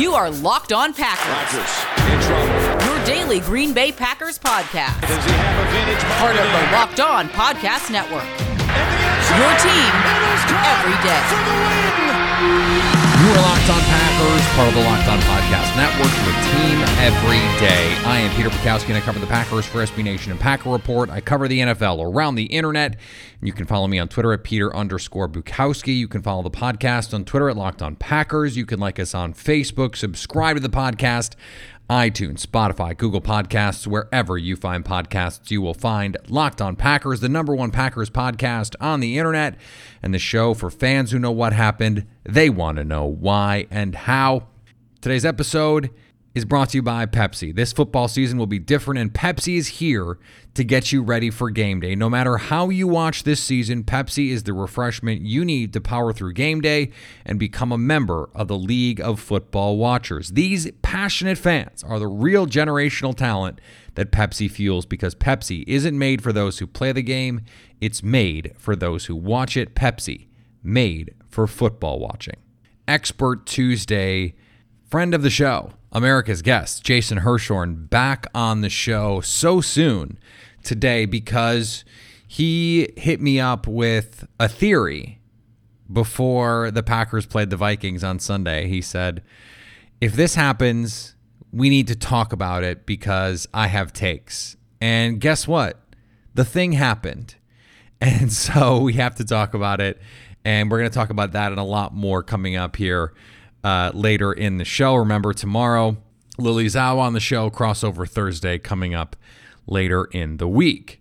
You 0.00 0.14
are 0.14 0.30
Locked 0.30 0.72
On 0.72 0.94
Packers. 0.94 1.28
Rodgers 1.28 1.76
in 2.08 2.16
trouble. 2.24 2.88
Your 2.88 3.04
daily 3.04 3.38
Green 3.40 3.74
Bay 3.74 3.92
Packers 3.92 4.38
podcast. 4.38 4.96
Does 5.04 5.24
he 5.28 5.32
have 5.36 5.60
a 5.60 5.66
vintage 5.76 6.00
Part 6.16 6.40
of 6.40 6.48
the 6.48 6.72
Locked 6.72 7.00
On 7.04 7.28
Podcast 7.28 7.92
Network. 7.92 8.24
In 8.24 8.48
the 8.48 8.64
end 8.64 9.28
zone. 9.28 9.44
Your 9.44 9.52
team 9.60 9.92
it 10.00 10.24
is 10.24 10.40
every 10.56 10.96
day 11.04 11.20
For 11.28 11.36
the 11.44 11.52
win. 11.52 11.84
You 13.12 13.28
are 13.28 13.44
Locked 13.44 13.68
On 13.76 13.82
Packers, 13.92 14.09
part 14.56 14.68
of 14.68 14.74
the 14.74 14.80
Locked 14.80 15.08
On 15.08 15.18
Podcast 15.20 15.76
Network, 15.76 16.10
your 16.24 16.34
team 16.50 16.80
every 16.98 17.38
day. 17.60 17.94
I 18.04 18.18
am 18.18 18.34
Peter 18.36 18.48
Bukowski, 18.48 18.88
and 18.88 18.96
I 18.96 19.00
cover 19.00 19.18
the 19.18 19.26
Packers 19.26 19.64
for 19.64 19.78
SB 19.78 20.02
Nation 20.02 20.32
and 20.32 20.40
Packer 20.40 20.70
Report. 20.70 21.08
I 21.08 21.20
cover 21.20 21.46
the 21.46 21.60
NFL 21.60 22.02
around 22.04 22.34
the 22.34 22.44
internet. 22.44 22.96
You 23.40 23.52
can 23.52 23.66
follow 23.66 23.86
me 23.86 23.98
on 23.98 24.08
Twitter 24.08 24.32
at 24.32 24.42
Peter 24.42 24.74
underscore 24.74 25.28
Bukowski. 25.28 25.96
You 25.96 26.08
can 26.08 26.22
follow 26.22 26.42
the 26.42 26.50
podcast 26.50 27.14
on 27.14 27.24
Twitter 27.24 27.48
at 27.48 27.56
Locked 27.56 27.80
On 27.80 27.94
Packers. 27.94 28.56
You 28.56 28.66
can 28.66 28.80
like 28.80 28.98
us 28.98 29.14
on 29.14 29.34
Facebook, 29.34 29.94
subscribe 29.94 30.56
to 30.56 30.60
the 30.60 30.68
podcast. 30.68 31.36
iTunes, 31.90 32.46
Spotify, 32.46 32.96
Google 32.96 33.20
Podcasts, 33.20 33.84
wherever 33.84 34.38
you 34.38 34.54
find 34.54 34.84
podcasts, 34.84 35.50
you 35.50 35.60
will 35.60 35.74
find 35.74 36.16
Locked 36.28 36.62
On 36.62 36.76
Packers, 36.76 37.18
the 37.18 37.28
number 37.28 37.52
one 37.52 37.72
Packers 37.72 38.08
podcast 38.08 38.76
on 38.80 39.00
the 39.00 39.18
internet, 39.18 39.56
and 40.00 40.14
the 40.14 40.20
show 40.20 40.54
for 40.54 40.70
fans 40.70 41.10
who 41.10 41.18
know 41.18 41.32
what 41.32 41.52
happened. 41.52 42.06
They 42.22 42.48
want 42.48 42.76
to 42.76 42.84
know 42.84 43.06
why 43.06 43.66
and 43.72 43.96
how. 43.96 44.46
Today's 45.00 45.24
episode 45.24 45.90
is 46.34 46.44
brought 46.44 46.70
to 46.70 46.78
you 46.78 46.82
by 46.82 47.06
Pepsi. 47.06 47.54
This 47.54 47.72
football 47.72 48.06
season 48.06 48.38
will 48.38 48.46
be 48.46 48.58
different, 48.58 49.00
and 49.00 49.12
Pepsi 49.12 49.56
is 49.56 49.66
here 49.66 50.18
to 50.54 50.62
get 50.62 50.92
you 50.92 51.02
ready 51.02 51.30
for 51.30 51.50
game 51.50 51.80
day. 51.80 51.94
No 51.94 52.08
matter 52.08 52.36
how 52.36 52.68
you 52.68 52.86
watch 52.86 53.24
this 53.24 53.42
season, 53.42 53.82
Pepsi 53.82 54.30
is 54.30 54.44
the 54.44 54.52
refreshment 54.52 55.22
you 55.22 55.44
need 55.44 55.72
to 55.72 55.80
power 55.80 56.12
through 56.12 56.34
game 56.34 56.60
day 56.60 56.90
and 57.24 57.38
become 57.38 57.72
a 57.72 57.78
member 57.78 58.30
of 58.34 58.48
the 58.48 58.58
League 58.58 59.00
of 59.00 59.18
Football 59.18 59.76
Watchers. 59.76 60.30
These 60.30 60.70
passionate 60.82 61.38
fans 61.38 61.82
are 61.82 61.98
the 61.98 62.06
real 62.06 62.46
generational 62.46 63.16
talent 63.16 63.60
that 63.96 64.12
Pepsi 64.12 64.48
fuels 64.48 64.86
because 64.86 65.14
Pepsi 65.16 65.64
isn't 65.66 65.98
made 65.98 66.22
for 66.22 66.32
those 66.32 66.58
who 66.58 66.66
play 66.66 66.92
the 66.92 67.02
game, 67.02 67.42
it's 67.80 68.02
made 68.02 68.52
for 68.56 68.76
those 68.76 69.06
who 69.06 69.16
watch 69.16 69.56
it. 69.56 69.74
Pepsi, 69.74 70.28
made 70.62 71.14
for 71.28 71.46
football 71.46 71.98
watching. 71.98 72.36
Expert 72.86 73.46
Tuesday 73.46 74.34
friend 74.90 75.14
of 75.14 75.22
the 75.22 75.30
show, 75.30 75.72
America's 75.92 76.42
guest, 76.42 76.84
Jason 76.84 77.18
Hirschhorn, 77.18 77.88
back 77.90 78.26
on 78.34 78.60
the 78.60 78.68
show 78.68 79.20
so 79.20 79.60
soon 79.60 80.18
today 80.62 81.04
because 81.04 81.84
he 82.26 82.92
hit 82.96 83.20
me 83.20 83.40
up 83.40 83.66
with 83.66 84.26
a 84.38 84.48
theory 84.48 85.20
before 85.92 86.70
the 86.70 86.82
Packers 86.82 87.26
played 87.26 87.50
the 87.50 87.56
Vikings 87.56 88.04
on 88.04 88.20
Sunday. 88.20 88.68
He 88.68 88.80
said, 88.80 89.22
if 90.00 90.12
this 90.12 90.36
happens, 90.36 91.16
we 91.52 91.68
need 91.68 91.88
to 91.88 91.96
talk 91.96 92.32
about 92.32 92.62
it 92.62 92.86
because 92.86 93.48
I 93.52 93.66
have 93.66 93.92
takes. 93.92 94.56
And 94.80 95.20
guess 95.20 95.48
what? 95.48 95.80
The 96.34 96.44
thing 96.44 96.72
happened. 96.72 97.34
And 98.02 98.32
so 98.32 98.78
we 98.78 98.94
have 98.94 99.16
to 99.16 99.26
talk 99.26 99.52
about 99.52 99.78
it. 99.82 100.00
And 100.42 100.70
we're 100.70 100.78
going 100.78 100.88
to 100.88 100.94
talk 100.94 101.10
about 101.10 101.32
that 101.32 101.52
and 101.52 101.60
a 101.60 101.64
lot 101.64 101.92
more 101.92 102.22
coming 102.22 102.56
up 102.56 102.76
here 102.76 103.12
uh, 103.64 103.90
later 103.94 104.32
in 104.32 104.58
the 104.58 104.64
show. 104.64 104.94
Remember, 104.94 105.32
tomorrow, 105.32 105.96
Lily 106.38 106.66
Zhao 106.66 106.98
on 106.98 107.12
the 107.12 107.20
show, 107.20 107.50
crossover 107.50 108.08
Thursday 108.08 108.58
coming 108.58 108.94
up 108.94 109.16
later 109.66 110.04
in 110.06 110.38
the 110.38 110.48
week. 110.48 111.00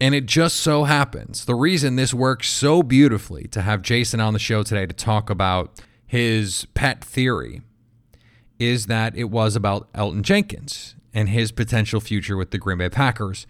And 0.00 0.14
it 0.14 0.26
just 0.26 0.56
so 0.56 0.84
happens 0.84 1.44
the 1.44 1.56
reason 1.56 1.96
this 1.96 2.14
works 2.14 2.48
so 2.48 2.82
beautifully 2.82 3.48
to 3.48 3.62
have 3.62 3.82
Jason 3.82 4.20
on 4.20 4.32
the 4.32 4.38
show 4.38 4.62
today 4.62 4.86
to 4.86 4.94
talk 4.94 5.28
about 5.28 5.80
his 6.06 6.66
pet 6.74 7.04
theory 7.04 7.62
is 8.58 8.86
that 8.86 9.16
it 9.16 9.24
was 9.24 9.56
about 9.56 9.92
Elgton 9.92 10.22
Jenkins 10.22 10.94
and 11.12 11.28
his 11.28 11.50
potential 11.50 12.00
future 12.00 12.36
with 12.36 12.50
the 12.50 12.58
Green 12.58 12.78
Bay 12.78 12.88
Packers. 12.88 13.46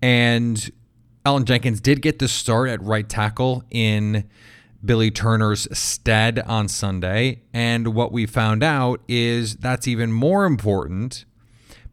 And 0.00 0.70
Elgton 1.24 1.44
Jenkins 1.44 1.80
did 1.80 2.02
get 2.02 2.18
the 2.18 2.28
start 2.28 2.68
at 2.68 2.82
right 2.82 3.08
tackle 3.08 3.62
in 3.70 4.28
Billy 4.84 5.10
Turner's 5.10 5.68
stead 5.76 6.40
on 6.40 6.68
Sunday. 6.68 7.42
And 7.52 7.94
what 7.94 8.12
we 8.12 8.26
found 8.26 8.62
out 8.62 9.00
is 9.08 9.56
that's 9.56 9.86
even 9.86 10.12
more 10.12 10.44
important 10.44 11.24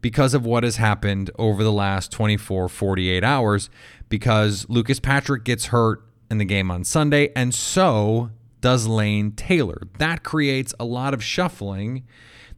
because 0.00 0.34
of 0.34 0.46
what 0.46 0.64
has 0.64 0.76
happened 0.76 1.30
over 1.38 1.62
the 1.62 1.72
last 1.72 2.10
24, 2.10 2.68
48 2.68 3.22
hours, 3.22 3.70
because 4.08 4.66
Lucas 4.68 4.98
Patrick 4.98 5.44
gets 5.44 5.66
hurt 5.66 6.02
in 6.30 6.38
the 6.38 6.44
game 6.44 6.70
on 6.70 6.84
Sunday, 6.84 7.30
and 7.36 7.54
so 7.54 8.30
does 8.60 8.86
Lane 8.86 9.32
Taylor. 9.32 9.82
That 9.98 10.22
creates 10.22 10.74
a 10.78 10.84
lot 10.84 11.14
of 11.14 11.22
shuffling 11.22 12.04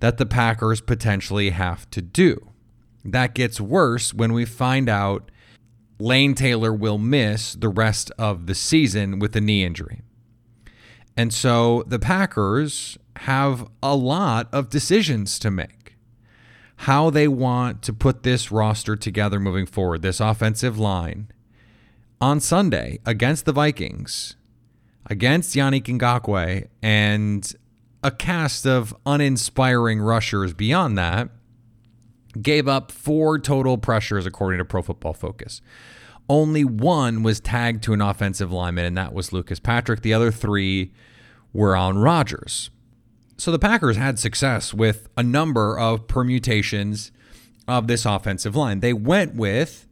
that 0.01 0.19
the 0.19 0.27
Packers 0.27 0.81
potentially 0.81 1.51
have 1.51 1.89
to 1.91 2.03
do. 2.03 2.53
That 3.05 3.35
gets 3.35 3.61
worse 3.61 4.15
when 4.15 4.33
we 4.33 4.45
find 4.45 4.89
out 4.89 5.31
Lane 5.99 6.35
Taylor 6.35 6.73
will 6.73 6.99
miss 6.99 7.55
the 7.55 7.69
rest 7.69 8.11
of 8.19 8.47
the 8.47 8.55
season 8.55 9.19
with 9.19 9.35
a 9.37 9.41
knee 9.41 9.65
injury. 9.65 10.03
And 11.17 11.33
so 11.33 11.85
the 11.87 11.99
Packers 11.99 12.99
have 13.17 13.69
a 13.83 13.95
lot 13.95 14.49
of 14.53 14.71
decisions 14.71 15.39
to 15.41 15.51
make. 15.51 15.97
How 16.77 17.11
they 17.11 17.29
want 17.29 17.83
to 17.83 17.93
put 17.93 18.23
this 18.23 18.51
roster 18.51 18.97
together 18.97 19.39
moving 19.39 19.67
forward, 19.67 20.03
this 20.03 20.21
offensive 20.21 20.79
line. 20.79 21.29
On 22.21 22.41
Sunday 22.41 22.99
against 23.05 23.45
the 23.45 23.53
Vikings, 23.53 24.37
against 25.07 25.55
Yannick 25.55 25.85
Ngakoue, 25.85 26.69
and 26.83 27.55
a 28.03 28.11
cast 28.11 28.67
of 28.67 28.97
uninspiring 29.07 30.01
rushers 30.01 30.55
beyond 30.55 30.99
that, 30.99 31.29
gave 32.41 32.67
up 32.67 32.91
four 32.91 33.39
total 33.39 33.77
pressures 33.77 34.27
according 34.27 34.59
to 34.59 34.65
Pro 34.65 34.83
Football 34.83 35.13
Focus. 35.13 35.61
Only 36.33 36.65
one 36.65 37.23
was 37.23 37.41
tagged 37.41 37.83
to 37.83 37.93
an 37.93 38.01
offensive 38.01 38.51
lineman, 38.51 38.87
and 38.87 38.97
that 38.97 39.13
was 39.13 39.35
Lucas 39.35 39.61
Patrick. 39.61 40.01
The 40.01 40.15
other 40.15 40.31
three 40.31 40.95
were 41.53 41.77
on 41.77 41.99
Rodgers. 41.99 42.71
So 43.37 43.53
the 43.53 43.59
Packers 43.59 43.99
had 43.99 44.19
success 44.19 44.73
with 44.73 45.11
a 45.15 45.23
number 45.23 45.79
of 45.79 46.09
permutations 46.09 47.13
of 47.69 47.87
this 47.87 48.07
offensive 48.07 48.57
line. 48.57 48.81
They 48.81 48.95
went 48.95 49.35
with 49.35 49.87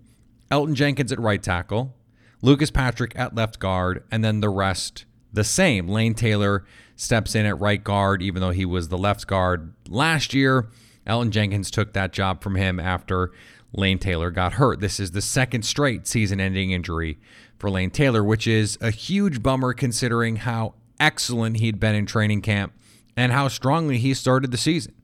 Elgton 0.51 0.73
Jenkins 0.73 1.13
at 1.13 1.21
right 1.21 1.43
tackle, 1.43 1.95
Lucas 2.41 2.71
Patrick 2.71 3.13
at 3.17 3.35
left 3.35 3.59
guard, 3.59 4.03
and 4.11 4.25
then 4.25 4.41
the 4.41 4.49
rest 4.49 5.05
the 5.31 5.45
same. 5.45 5.89
Lane 5.89 6.15
Taylor 6.15 6.65
steps 6.97 7.35
in 7.35 7.45
at 7.45 7.61
right 7.61 7.85
guard, 7.85 8.23
even 8.23 8.41
though 8.41 8.49
he 8.49 8.65
was 8.65 8.89
the 8.89 8.97
left 8.97 9.27
guard 9.27 9.75
last 9.91 10.33
year. 10.33 10.71
Elgton 11.07 11.33
Jenkins 11.33 11.71
took 11.71 11.93
that 11.93 12.15
job 12.15 12.43
from 12.43 12.55
him 12.55 12.81
after 12.81 13.31
Lane 13.73 13.99
Taylor 13.99 14.31
got 14.31 14.55
hurt. 14.55 14.81
This 14.81 14.99
is 14.99 15.13
the 15.13 15.23
second 15.23 15.63
straight 15.63 16.07
season 16.07 16.41
ending 16.41 16.73
injury 16.73 17.19
for 17.59 17.71
Lane 17.71 17.91
Taylor, 17.91 18.25
which 18.25 18.47
is 18.47 18.77
a 18.81 18.91
huge 18.91 19.43
bummer 19.43 19.73
considering 19.73 20.37
how 20.37 20.75
excellent 20.99 21.59
he'd 21.59 21.81
been 21.81 21.95
in 21.95 22.07
training 22.07 22.43
camp 22.43 22.73
and 23.17 23.33
how 23.33 23.49
strongly 23.49 23.99
he 23.99 24.15
started 24.15 24.51
the 24.51 24.57
season. 24.57 24.95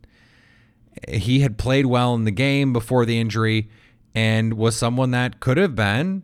He 1.09 1.41
had 1.41 1.59
played 1.59 1.87
well 1.87 2.15
in 2.15 2.25
the 2.25 2.31
game 2.31 2.73
before 2.73 3.05
the 3.05 3.21
injury 3.21 3.69
and 4.15 4.55
was 4.55 4.77
someone 4.77 5.11
that 5.11 5.41
could 5.41 5.59
have 5.59 5.75
been 5.75 6.23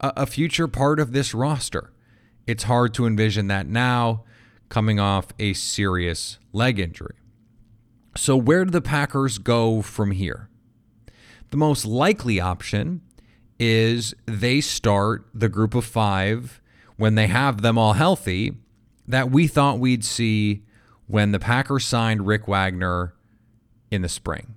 a, 0.00 0.26
future 0.26 0.68
part 0.68 1.00
of 1.00 1.12
this 1.12 1.34
roster. 1.34 1.92
It's 2.46 2.62
hard 2.64 2.94
to 2.94 3.06
envision 3.06 3.48
that 3.48 3.66
now 3.66 4.24
coming 4.68 5.00
off 5.00 5.26
a 5.38 5.52
serious 5.54 6.38
leg 6.52 6.78
injury. 6.78 7.16
So, 8.16 8.36
where 8.36 8.64
do 8.64 8.70
the 8.70 8.80
Packers 8.80 9.38
go 9.38 9.82
from 9.82 10.12
here? 10.12 10.47
The 11.50 11.56
most 11.56 11.84
likely 11.84 12.40
option 12.40 13.00
is 13.58 14.14
they 14.26 14.60
start 14.60 15.26
the 15.34 15.48
group 15.48 15.74
of 15.74 15.84
five 15.84 16.60
when 16.96 17.14
they 17.14 17.26
have 17.26 17.62
them 17.62 17.78
all 17.78 17.94
healthy 17.94 18.52
that 19.06 19.30
we 19.30 19.46
thought 19.46 19.78
we'd 19.78 20.04
see 20.04 20.62
when 21.06 21.32
the 21.32 21.38
Packers 21.38 21.84
signed 21.84 22.26
Rick 22.26 22.46
Wagner 22.46 23.14
in 23.90 24.02
the 24.02 24.08
spring. 24.08 24.54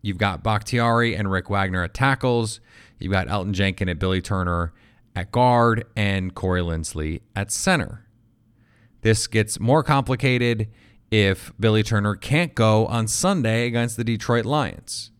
You've 0.00 0.18
got 0.18 0.44
Bakhtiari 0.44 1.16
and 1.16 1.30
Rick 1.30 1.50
Wagner 1.50 1.82
at 1.82 1.92
tackles. 1.92 2.60
You've 3.00 3.12
got 3.12 3.28
Elton 3.28 3.52
Jenkins 3.52 3.90
and 3.90 3.98
Billy 3.98 4.20
Turner 4.22 4.72
at 5.16 5.32
guard 5.32 5.84
and 5.96 6.34
Corey 6.34 6.60
Linsley 6.60 7.22
at 7.34 7.50
center. 7.50 8.06
This 9.00 9.26
gets 9.26 9.58
more 9.58 9.82
complicated 9.82 10.68
if 11.10 11.52
Billy 11.58 11.82
Turner 11.82 12.14
can't 12.14 12.54
go 12.54 12.86
on 12.86 13.08
Sunday 13.08 13.66
against 13.66 13.96
the 13.96 14.04
Detroit 14.04 14.44
Lions 14.44 15.10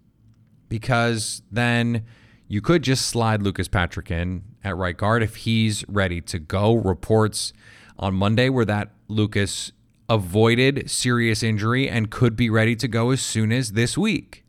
because 0.69 1.43
then 1.51 2.05
you 2.49 2.61
could 2.61 2.83
just 2.83 3.07
slide 3.07 3.43
Lucas 3.43 3.69
Patrick 3.69 4.11
in 4.11 4.43
at 4.63 4.77
right 4.77 4.97
guard 4.97 5.23
if 5.23 5.37
he's 5.37 5.85
ready 5.89 6.21
to 6.23 6.39
go. 6.39 6.75
Reports 6.75 7.53
on 7.99 8.15
Monday 8.15 8.49
were 8.49 8.65
that 8.65 8.91
Lucas 9.09 9.73
avoided 10.09 10.89
serious 10.91 11.43
injury 11.43 11.89
and 11.89 12.11
could 12.11 12.37
be 12.37 12.49
ready 12.49 12.77
to 12.77 12.87
go 12.87 13.11
as 13.11 13.21
soon 13.21 13.51
as 13.51 13.73
this 13.73 13.99
week. 13.99 14.45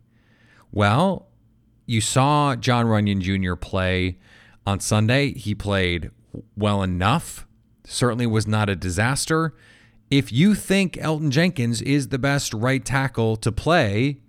Well, 0.70 1.26
you 1.86 2.00
saw 2.00 2.54
John 2.54 2.86
Runyan 2.86 3.20
Jr. 3.20 3.54
play 3.56 4.18
on 4.66 4.78
Sunday. 4.80 5.32
He 5.32 5.54
played 5.54 6.10
well 6.56 6.82
enough, 6.82 7.46
certainly 7.84 8.26
was 8.26 8.46
not 8.46 8.68
a 8.68 8.76
disaster. 8.76 9.54
if 10.10 10.32
you 10.32 10.54
think 10.54 10.94
Elgton 10.94 11.30
Jenkins 11.30 11.82
is 11.82 12.08
the 12.08 12.18
best 12.18 12.54
right 12.54 12.84
tackle 12.84 13.36
to 13.36 13.52
play, 13.52 14.20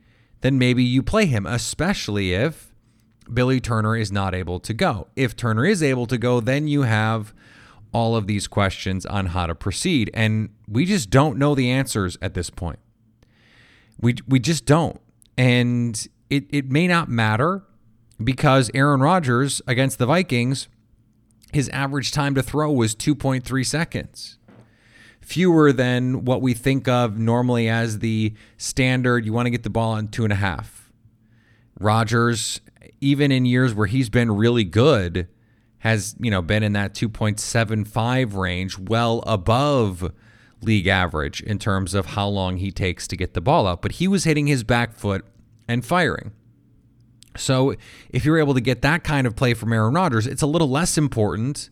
then 0.42 0.58
maybe 0.58 0.84
you 0.84 1.04
play 1.04 1.26
him, 1.26 1.46
especially 1.46 2.34
if 2.34 2.74
Billy 3.34 3.60
Turner 3.60 3.96
is 3.96 4.12
not 4.12 4.34
able 4.34 4.60
to 4.62 4.74
go. 4.74 5.08
If 5.16 5.36
Turner 5.36 5.66
is 5.66 5.84
able 5.84 6.08
to 6.08 6.18
go, 6.18 6.40
then 6.40 6.68
you 6.68 6.84
have 6.84 7.34
all 7.92 8.16
of 8.16 8.28
these 8.28 8.48
questions 8.48 9.06
on 9.06 9.28
how 9.28 9.48
to 9.48 9.56
proceed. 9.56 10.10
And 10.14 10.50
we 10.68 10.86
just 10.86 11.10
don't 11.10 11.38
know 11.38 11.56
the 11.56 11.70
answers 11.70 12.18
at 12.22 12.34
this 12.34 12.50
point. 12.50 12.80
We, 14.00 14.16
we 14.28 14.40
just 14.40 14.66
don't. 14.66 15.00
And 15.38 16.08
it, 16.30 16.46
it 16.50 16.72
may 16.72 16.88
not 16.88 17.10
matter 17.10 17.64
because 18.24 18.70
Aaron 18.74 19.02
Rodgers 19.02 19.62
against 19.68 19.98
the 19.98 20.06
Vikings, 20.06 20.68
his 21.52 21.70
average 21.70 22.12
time 22.12 22.36
to 22.36 22.44
throw 22.44 22.72
was 22.72 22.96
2.3 22.96 23.66
seconds. 23.66 24.39
Fewer 25.30 25.72
than 25.72 26.26
what 26.26 26.42
we 26.42 26.56
think 26.56 26.88
of 26.88 27.20
normally 27.20 27.70
as 27.70 28.00
the 28.00 28.34
standard. 28.58 29.28
You 29.28 29.32
want 29.32 29.46
to 29.46 29.52
get 29.52 29.62
the 29.62 29.70
ball 29.70 29.96
in 29.96 30.08
two 30.08 30.24
and 30.24 30.34
a 30.34 30.38
half. 30.38 30.92
Rodgers, 31.80 32.62
even 33.00 33.32
in 33.32 33.46
years 33.46 33.76
where 33.76 33.86
he's 33.86 34.10
been 34.10 34.32
really 34.32 34.64
good, 34.64 35.28
has 35.78 36.16
you 36.20 36.32
know 36.32 36.42
been 36.42 36.64
in 36.64 36.74
that 36.74 36.96
2.75 36.96 38.34
range, 38.34 38.80
well 38.80 39.24
above 39.28 40.12
league 40.64 40.88
average 40.88 41.44
in 41.44 41.60
terms 41.60 41.94
of 41.94 42.08
how 42.08 42.28
long 42.28 42.58
he 42.58 42.72
takes 42.72 43.08
to 43.10 43.16
get 43.16 43.36
the 43.36 43.42
ball 43.42 43.68
out. 43.68 43.84
But 43.84 43.94
he 43.94 44.08
was 44.08 44.24
hitting 44.24 44.48
his 44.48 44.64
back 44.64 44.96
foot 44.96 45.24
and 45.68 45.86
firing. 45.86 46.32
So 47.38 47.76
if 48.10 48.26
you're 48.26 48.40
able 48.40 48.56
to 48.56 48.62
get 48.62 48.82
that 48.82 49.04
kind 49.04 49.28
of 49.28 49.36
play 49.36 49.54
from 49.54 49.74
Aaron 49.74 49.94
Rodgers, 49.94 50.26
it's 50.26 50.42
a 50.42 50.48
little 50.48 50.70
less 50.70 50.98
important 50.98 51.70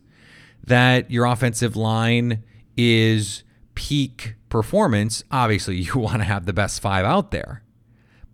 that 0.64 1.10
your 1.10 1.24
offensive 1.24 1.74
line 1.74 2.44
is 2.76 3.42
peak 3.78 4.34
performance. 4.48 5.22
Obviously, 5.30 5.76
you 5.76 5.94
want 5.94 6.18
to 6.18 6.24
have 6.24 6.46
the 6.46 6.52
best 6.52 6.82
five 6.82 7.04
out 7.04 7.30
there. 7.30 7.62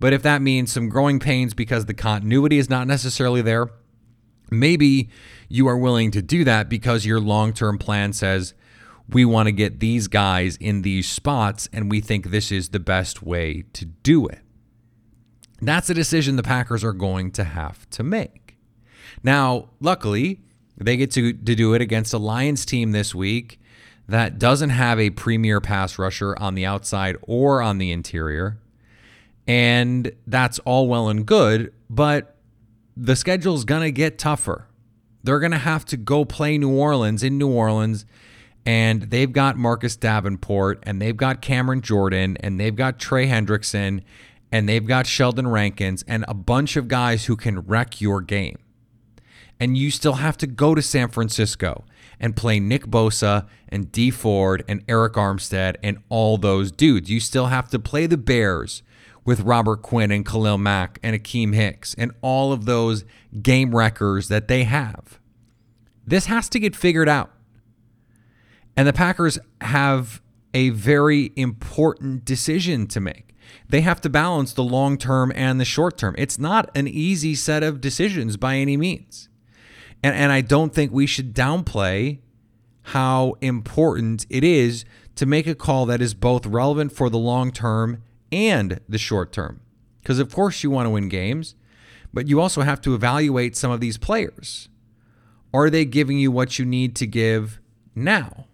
But 0.01 0.15
if 0.15 0.23
that 0.23 0.41
means 0.41 0.73
some 0.73 0.89
growing 0.89 1.21
pains 1.21 1.53
because 1.53 1.85
the 1.85 1.93
continuity 1.93 2.57
is 2.57 2.71
not 2.71 2.87
necessarily 2.87 3.43
there, 3.43 3.69
maybe 4.51 5.11
you 5.49 5.69
are 5.69 5.77
willing 5.77 6.11
to 6.13 6.23
do 6.23 6.45
that 6.45 6.71
because 6.71 7.05
your 7.05 7.21
long 7.21 7.53
term 7.53 7.77
plan 7.77 8.15
says, 8.15 8.55
we 9.07 9.27
want 9.27 9.47
to 9.47 9.53
get 9.53 9.81
these 9.81 10.09
guys 10.09 10.57
in 10.57 10.81
these 10.81 11.07
spots, 11.07 11.69
and 11.75 11.91
we 11.91 12.01
think 12.01 12.31
this 12.31 12.51
is 12.51 12.71
the 12.71 12.81
best 12.81 13.23
way 13.23 13.65
to 13.75 13.85
do 13.85 14.27
it. 14.27 14.41
That's 15.61 15.91
a 15.91 15.95
decision 15.95 16.37
the 16.37 16.43
Packers 16.43 16.83
are 16.83 16.95
going 16.95 17.31
to 17.33 17.45
have 17.45 17.89
to 17.91 18.03
make. 18.03 18.57
Now, 19.23 19.69
luckily, 19.79 20.41
they 20.79 20.97
get 20.97 21.11
to, 21.13 21.35
to 21.35 21.55
do 21.55 21.75
it 21.75 21.83
against 21.83 22.15
a 22.15 22.19
Lions 22.19 22.65
team 22.65 22.93
this 22.93 23.15
week 23.15 23.61
that 24.09 24.39
doesn't 24.39 24.71
have 24.71 25.01
a 25.01 25.11
premier 25.11 25.61
pass 25.61 25.99
rusher 25.99 26.37
on 26.39 26.55
the 26.55 26.67
outside 26.67 27.17
or 27.23 27.63
on 27.63 27.79
the 27.79 27.91
interior. 27.91 28.59
And 29.47 30.13
that's 30.27 30.59
all 30.61 30.89
well 30.89 31.09
and 31.09 31.27
good, 31.27 31.73
but 31.89 32.37
the 32.97 33.17
schedule's 33.17 33.65
going 33.65 33.83
to 33.83 33.93
get 33.93 34.19
tougher. 34.19 34.69
They're 35.23 35.41
going 35.41 35.53
to 35.53 35.59
have 35.59 35.85
to 35.87 35.97
go 35.97 36.25
play 36.25 36.59
New 36.59 36.71
Orleans 36.71 37.23
in 37.23 37.39
New 37.39 37.51
Orleans, 37.51 38.05
and 38.67 39.03
they've 39.03 39.33
got 39.33 39.57
Marcus 39.57 39.97
Davenport, 39.97 40.81
and 40.83 41.01
they've 41.01 41.17
got 41.17 41.41
Cameron 41.43 41.81
Jordan, 41.81 42.37
and 42.41 42.61
they've 42.61 42.77
got 42.77 42.99
Trey 42.99 43.27
Hendrickson, 43.27 44.03
and 44.53 44.69
they've 44.69 44.87
got 44.87 45.07
Sheldon 45.07 45.49
Rankins, 45.49 46.05
and 46.07 46.25
a 46.29 46.35
bunch 46.35 46.77
of 46.77 46.89
guys 46.89 47.25
who 47.25 47.37
can 47.37 47.61
wreck 47.61 48.01
your 48.01 48.21
game. 48.21 48.59
And 49.59 49.79
you 49.79 49.91
still 49.91 50.15
have 50.15 50.37
to 50.39 50.47
go 50.47 50.75
to 50.75 50.83
San 50.83 51.09
Francisco 51.09 51.85
and 52.21 52.37
play 52.37 52.61
Nick 52.61 52.87
Bosa 52.87 53.47
and 53.69 53.91
Dee 53.93 54.11
Ford 54.11 54.65
and 54.69 54.87
Arik 54.87 55.13
Armstead 55.13 55.77
and 55.83 55.99
all 56.09 56.39
those 56.39 56.71
dudes. 56.71 57.11
You 57.11 57.21
still 57.21 57.47
have 57.47 57.69
to 57.71 57.79
play 57.79 58.07
the 58.07 58.17
Bears 58.17 58.83
with 59.25 59.41
Robert 59.41 59.83
Quinn 59.83 60.11
and 60.11 60.25
Khalil 60.25 60.59
Mack 60.59 60.99
and 61.03 61.17
Akiem 61.17 61.55
Hicks 61.55 61.95
and 61.97 62.13
all 62.21 62.53
of 62.53 62.67
those 62.67 63.05
game 63.43 63.75
wreckers 63.75 64.29
that 64.29 64.49
they 64.49 64.65
have. 64.65 65.19
This 66.07 66.27
has 66.27 66.49
to 66.51 66.59
get 66.59 66.77
figured 66.77 67.09
out. 67.09 67.31
And 68.77 68.87
the 68.87 68.93
Packers 68.93 69.39
have 69.61 70.21
a 70.53 70.71
very 70.71 71.33
important 71.37 72.25
decision 72.25 72.87
to 72.89 73.01
make. 73.01 73.35
They 73.69 73.81
have 73.81 74.01
to 74.03 74.11
balance 74.11 74.53
the 74.53 74.65
long 74.65 74.99
term 74.99 75.33
and 75.35 75.61
the 75.61 75.65
short 75.65 75.97
term. 75.97 76.15
It's 76.19 76.39
not 76.39 76.71
an 76.77 76.87
easy 76.87 77.35
set 77.35 77.63
of 77.63 77.81
decisions 77.81 78.37
by 78.37 78.57
any 78.57 78.77
means. 78.77 79.29
And, 80.05 80.15
and 80.15 80.31
I 80.31 80.43
don't 80.43 80.75
think 80.75 80.93
we 80.93 81.07
should 81.07 81.35
downplay 81.35 82.19
how 82.89 83.37
important 83.41 84.27
it 84.29 84.45
is 84.45 84.85
to 85.15 85.25
make 85.25 85.47
a 85.47 85.55
call 85.55 85.87
that 85.87 86.03
is 86.03 86.13
both 86.13 86.45
relevant 86.45 86.93
for 86.93 87.09
the 87.09 87.17
long 87.17 87.51
term 87.51 88.03
and 88.31 88.81
the 88.87 88.99
short 88.99 89.33
term. 89.33 89.63
Because, 90.03 90.19
of 90.19 90.31
course, 90.31 90.63
you 90.63 90.71
want 90.71 90.85
to 90.85 90.91
win 90.91 91.09
games, 91.09 91.55
but 92.13 92.29
you 92.29 92.39
also 92.39 92.61
have 92.61 92.83
to 92.83 92.95
evaluate 92.95 93.57
some 93.57 93.71
of 93.71 93.81
these 93.81 93.97
players. 93.97 94.69
Are 95.55 95.71
they 95.71 95.87
giving 95.87 96.19
you 96.19 96.31
what 96.31 96.59
you 96.59 96.67
need 96.67 96.95
to 96.97 97.07
give 97.07 97.59
now? 97.95 98.45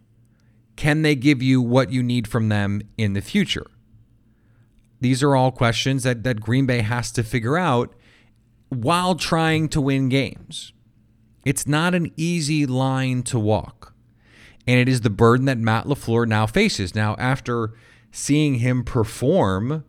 Can 0.77 1.03
they 1.03 1.17
give 1.17 1.43
you 1.43 1.61
what 1.61 1.91
you 1.91 2.05
need 2.05 2.29
from 2.29 2.49
them 2.49 2.81
in 2.97 3.15
the 3.15 3.21
future? 3.21 3.67
These 5.01 5.21
are 5.25 5.35
all 5.35 5.51
questions 5.51 6.05
that, 6.05 6.23
that 6.23 6.41
Green 6.41 6.67
Bay 6.67 6.83
has 6.83 7.11
to 7.11 7.25
figure 7.25 7.59
out 7.59 7.93
while 8.69 9.17
trying 9.17 9.69
to 9.71 9.81
win 9.81 10.09
games. 10.09 10.73
It's 11.45 11.67
not 11.67 11.95
an 11.95 12.13
easy 12.17 12.67
line 12.67 13.23
to 13.25 13.39
walk. 13.39 13.95
And 14.67 14.79
it 14.79 14.89
is 14.89 15.01
the 15.01 15.11
burden 15.11 15.47
that 15.47 15.59
Matt 15.59 15.87
LaFleur 15.87 16.29
now 16.29 16.47
faces. 16.47 16.95
Now, 16.95 17.17
after 17.19 17.73
seeing 18.13 18.57
him 18.57 18.85
perform 18.85 19.85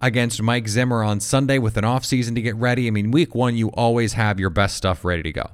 against 0.00 0.40
Mike 0.40 0.68
Zimmer 0.68 1.02
on 1.02 1.20
Sunday 1.20 1.58
with 1.58 1.76
an 1.76 1.84
offseason 1.84 2.34
to 2.36 2.42
get 2.42 2.54
ready, 2.56 2.86
I 2.86 2.90
mean, 2.90 3.10
week 3.10 3.34
one, 3.34 3.56
you 3.56 3.68
always 3.70 4.12
have 4.12 4.38
your 4.38 4.50
best 4.50 4.76
stuff 4.76 5.04
ready 5.04 5.22
to 5.24 5.32
go. 5.32 5.50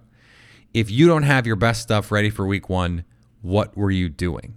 If 0.74 0.90
you 0.90 1.06
don't 1.06 1.22
have 1.22 1.46
your 1.46 1.56
best 1.56 1.82
stuff 1.82 2.12
ready 2.12 2.30
for 2.30 2.46
week 2.46 2.68
one, 2.68 3.04
what 3.42 3.76
were 3.76 3.90
you 3.90 4.08
doing? 4.08 4.56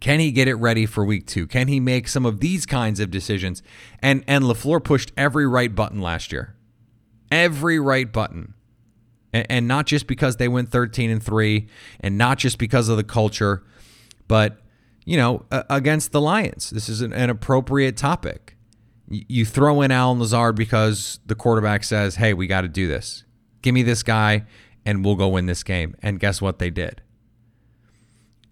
Can 0.00 0.20
he 0.20 0.30
get 0.30 0.48
it 0.48 0.54
ready 0.54 0.86
for 0.86 1.04
week 1.04 1.26
two? 1.26 1.46
Can 1.46 1.68
he 1.68 1.80
make 1.80 2.08
some 2.08 2.24
of 2.24 2.40
these 2.40 2.66
kinds 2.66 3.00
of 3.00 3.10
decisions? 3.10 3.62
And 4.00 4.24
and 4.26 4.44
LaFleur 4.44 4.82
pushed 4.82 5.12
every 5.16 5.46
right 5.46 5.74
button 5.74 6.00
last 6.00 6.32
year. 6.32 6.54
Every 7.30 7.78
right 7.78 8.10
button 8.10 8.54
and, 9.32 9.68
not 9.68 9.86
just 9.86 10.06
because 10.06 10.36
they 10.36 10.48
went 10.48 10.70
13 10.70 11.10
and 11.10 11.22
3 11.22 11.68
and 12.00 12.18
not 12.18 12.38
just 12.38 12.58
because 12.58 12.88
of 12.88 12.96
the 12.96 13.04
culture 13.04 13.62
but 14.28 14.60
you 15.04 15.16
know 15.16 15.44
against 15.50 16.12
the 16.12 16.20
lions 16.20 16.70
this 16.70 16.88
is 16.88 17.00
an, 17.00 17.12
an 17.12 17.30
appropriate 17.30 17.96
topic 17.96 18.56
you 19.10 19.44
throw 19.44 19.82
in 19.82 19.90
Allen 19.90 20.20
Lazard 20.20 20.54
because 20.54 21.18
the 21.26 21.34
quarterback 21.34 21.84
says, 21.84 22.16
"Hey, 22.16 22.32
we 22.32 22.46
got 22.46 22.60
to 22.62 22.68
do 22.68 22.86
this. 22.86 23.24
Give 23.60 23.74
me 23.74 23.82
this 23.82 24.02
guy, 24.02 24.44
and 24.86 25.04
we'll 25.04 25.16
go 25.16 25.28
win 25.28 25.46
this 25.46 25.62
game." 25.62 25.96
And 26.00 26.20
guess 26.20 26.40
what 26.40 26.58
they 26.58 26.70
did? 26.70 27.02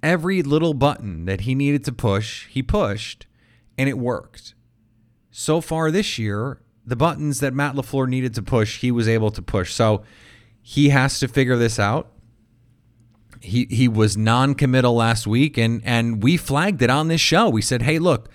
Every 0.02 0.42
little 0.42 0.75
button 0.75 1.25
that 1.26 1.42
he 1.42 1.54
needed 1.54 1.85
to 1.85 1.92
push, 1.92 2.47
he 2.49 2.62
pushed, 2.62 3.26
and 3.76 3.88
it 3.88 3.99
worked. 3.99 4.54
So 5.30 5.61
far 5.61 5.90
this 5.90 6.18
year, 6.18 6.61
the 6.85 6.97
buttons 6.97 7.40
that 7.40 7.54
Matt 7.54 7.75
LaFleur 7.75 8.08
needed 8.08 8.35
to 8.35 8.42
push, 8.42 8.80
he 8.80 8.90
was 8.90 9.08
able 9.08 9.30
to 9.30 9.42
push. 9.42 9.73
So 9.73 10.02
he 10.70 10.90
has 10.90 11.18
to 11.18 11.26
figure 11.26 11.56
this 11.56 11.78
out. 11.78 12.12
He 13.40 13.66
he 13.70 13.88
was 13.88 14.18
non-committal 14.18 14.94
last 14.94 15.26
week 15.26 15.56
and 15.56 15.80
and 15.82 16.22
we 16.22 16.37
flagged 16.37 16.82
it 16.82 16.90
on 16.90 17.08
this 17.08 17.22
show. 17.22 17.48
We 17.48 17.62
said, 17.62 17.80
"Hey, 17.80 17.98
look, 17.98 18.28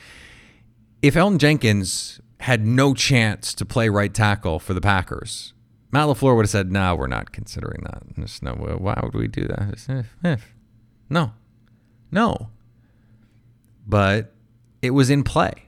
if 1.04 1.14
Elgton 1.14 1.38
Jenkins 1.38 2.20
had 2.40 2.66
no 2.66 2.96
chance 2.96 3.54
to 3.54 3.66
play 3.66 3.88
right 3.88 4.12
tackle 4.12 4.58
for 4.58 4.74
the 4.74 4.82
Packers, 4.82 5.54
Matt 5.92 6.08
LaFleur 6.08 6.36
would 6.36 6.46
have 6.46 6.50
said, 6.50 6.72
"No, 6.72 6.96
we're 6.96 7.06
not 7.06 7.34
considering 7.34 7.84
that. 7.84 8.02
There's 8.18 8.42
no 8.42 8.54
why 8.54 9.00
would 9.04 9.14
we 9.14 9.28
do 9.28 9.44
that?" 9.44 9.70
If, 9.72 9.88
if. 9.88 10.18
Eh, 10.24 10.30
eh, 10.30 10.38
no. 11.12 11.34
No. 12.12 12.50
But 13.86 14.34
it 14.82 14.90
was 14.90 15.12
in 15.12 15.24
play. 15.24 15.68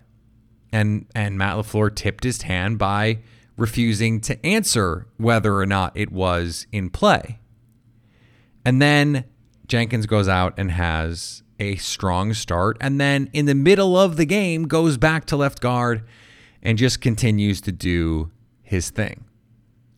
And 0.71 1.05
and 1.13 1.37
Matt 1.37 1.57
LaFleur 1.57 1.93
tipped 1.93 2.23
his 2.23 2.41
hand 2.41 2.79
by 2.79 3.19
refusing 3.57 4.19
to 4.21 4.45
answer 4.45 5.07
whether 5.17 5.57
or 5.57 5.65
not 5.65 5.95
it 5.95 6.11
was 6.11 6.67
in 6.71 6.89
play. 6.89 7.39
And 8.65 8.81
then 8.81 9.25
Jenkins 9.67 10.05
goes 10.05 10.27
out 10.27 10.53
and 10.57 10.71
has 10.71 11.43
a 11.59 11.75
strong 11.77 12.33
start. 12.33 12.77
And 12.81 12.99
then 12.99 13.29
in 13.33 13.45
the 13.45 13.55
middle 13.55 13.97
of 13.97 14.17
the 14.17 14.25
game, 14.25 14.67
goes 14.67 14.97
back 14.97 15.25
to 15.25 15.37
left 15.37 15.61
guard 15.61 16.03
and 16.61 16.77
just 16.77 16.99
continues 16.99 17.61
to 17.61 17.71
do 17.71 18.31
his 18.61 18.89
thing. 18.89 19.25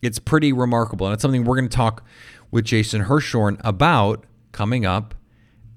It's 0.02 0.18
pretty 0.18 0.52
remarkable. 0.52 1.06
And 1.06 1.14
it's 1.14 1.22
something 1.22 1.44
we're 1.44 1.56
going 1.56 1.68
to 1.68 1.76
talk 1.76 2.04
with 2.50 2.64
Jason 2.64 3.04
Hirschhorn 3.04 3.60
about 3.64 4.24
coming 4.52 4.86
up 4.86 5.14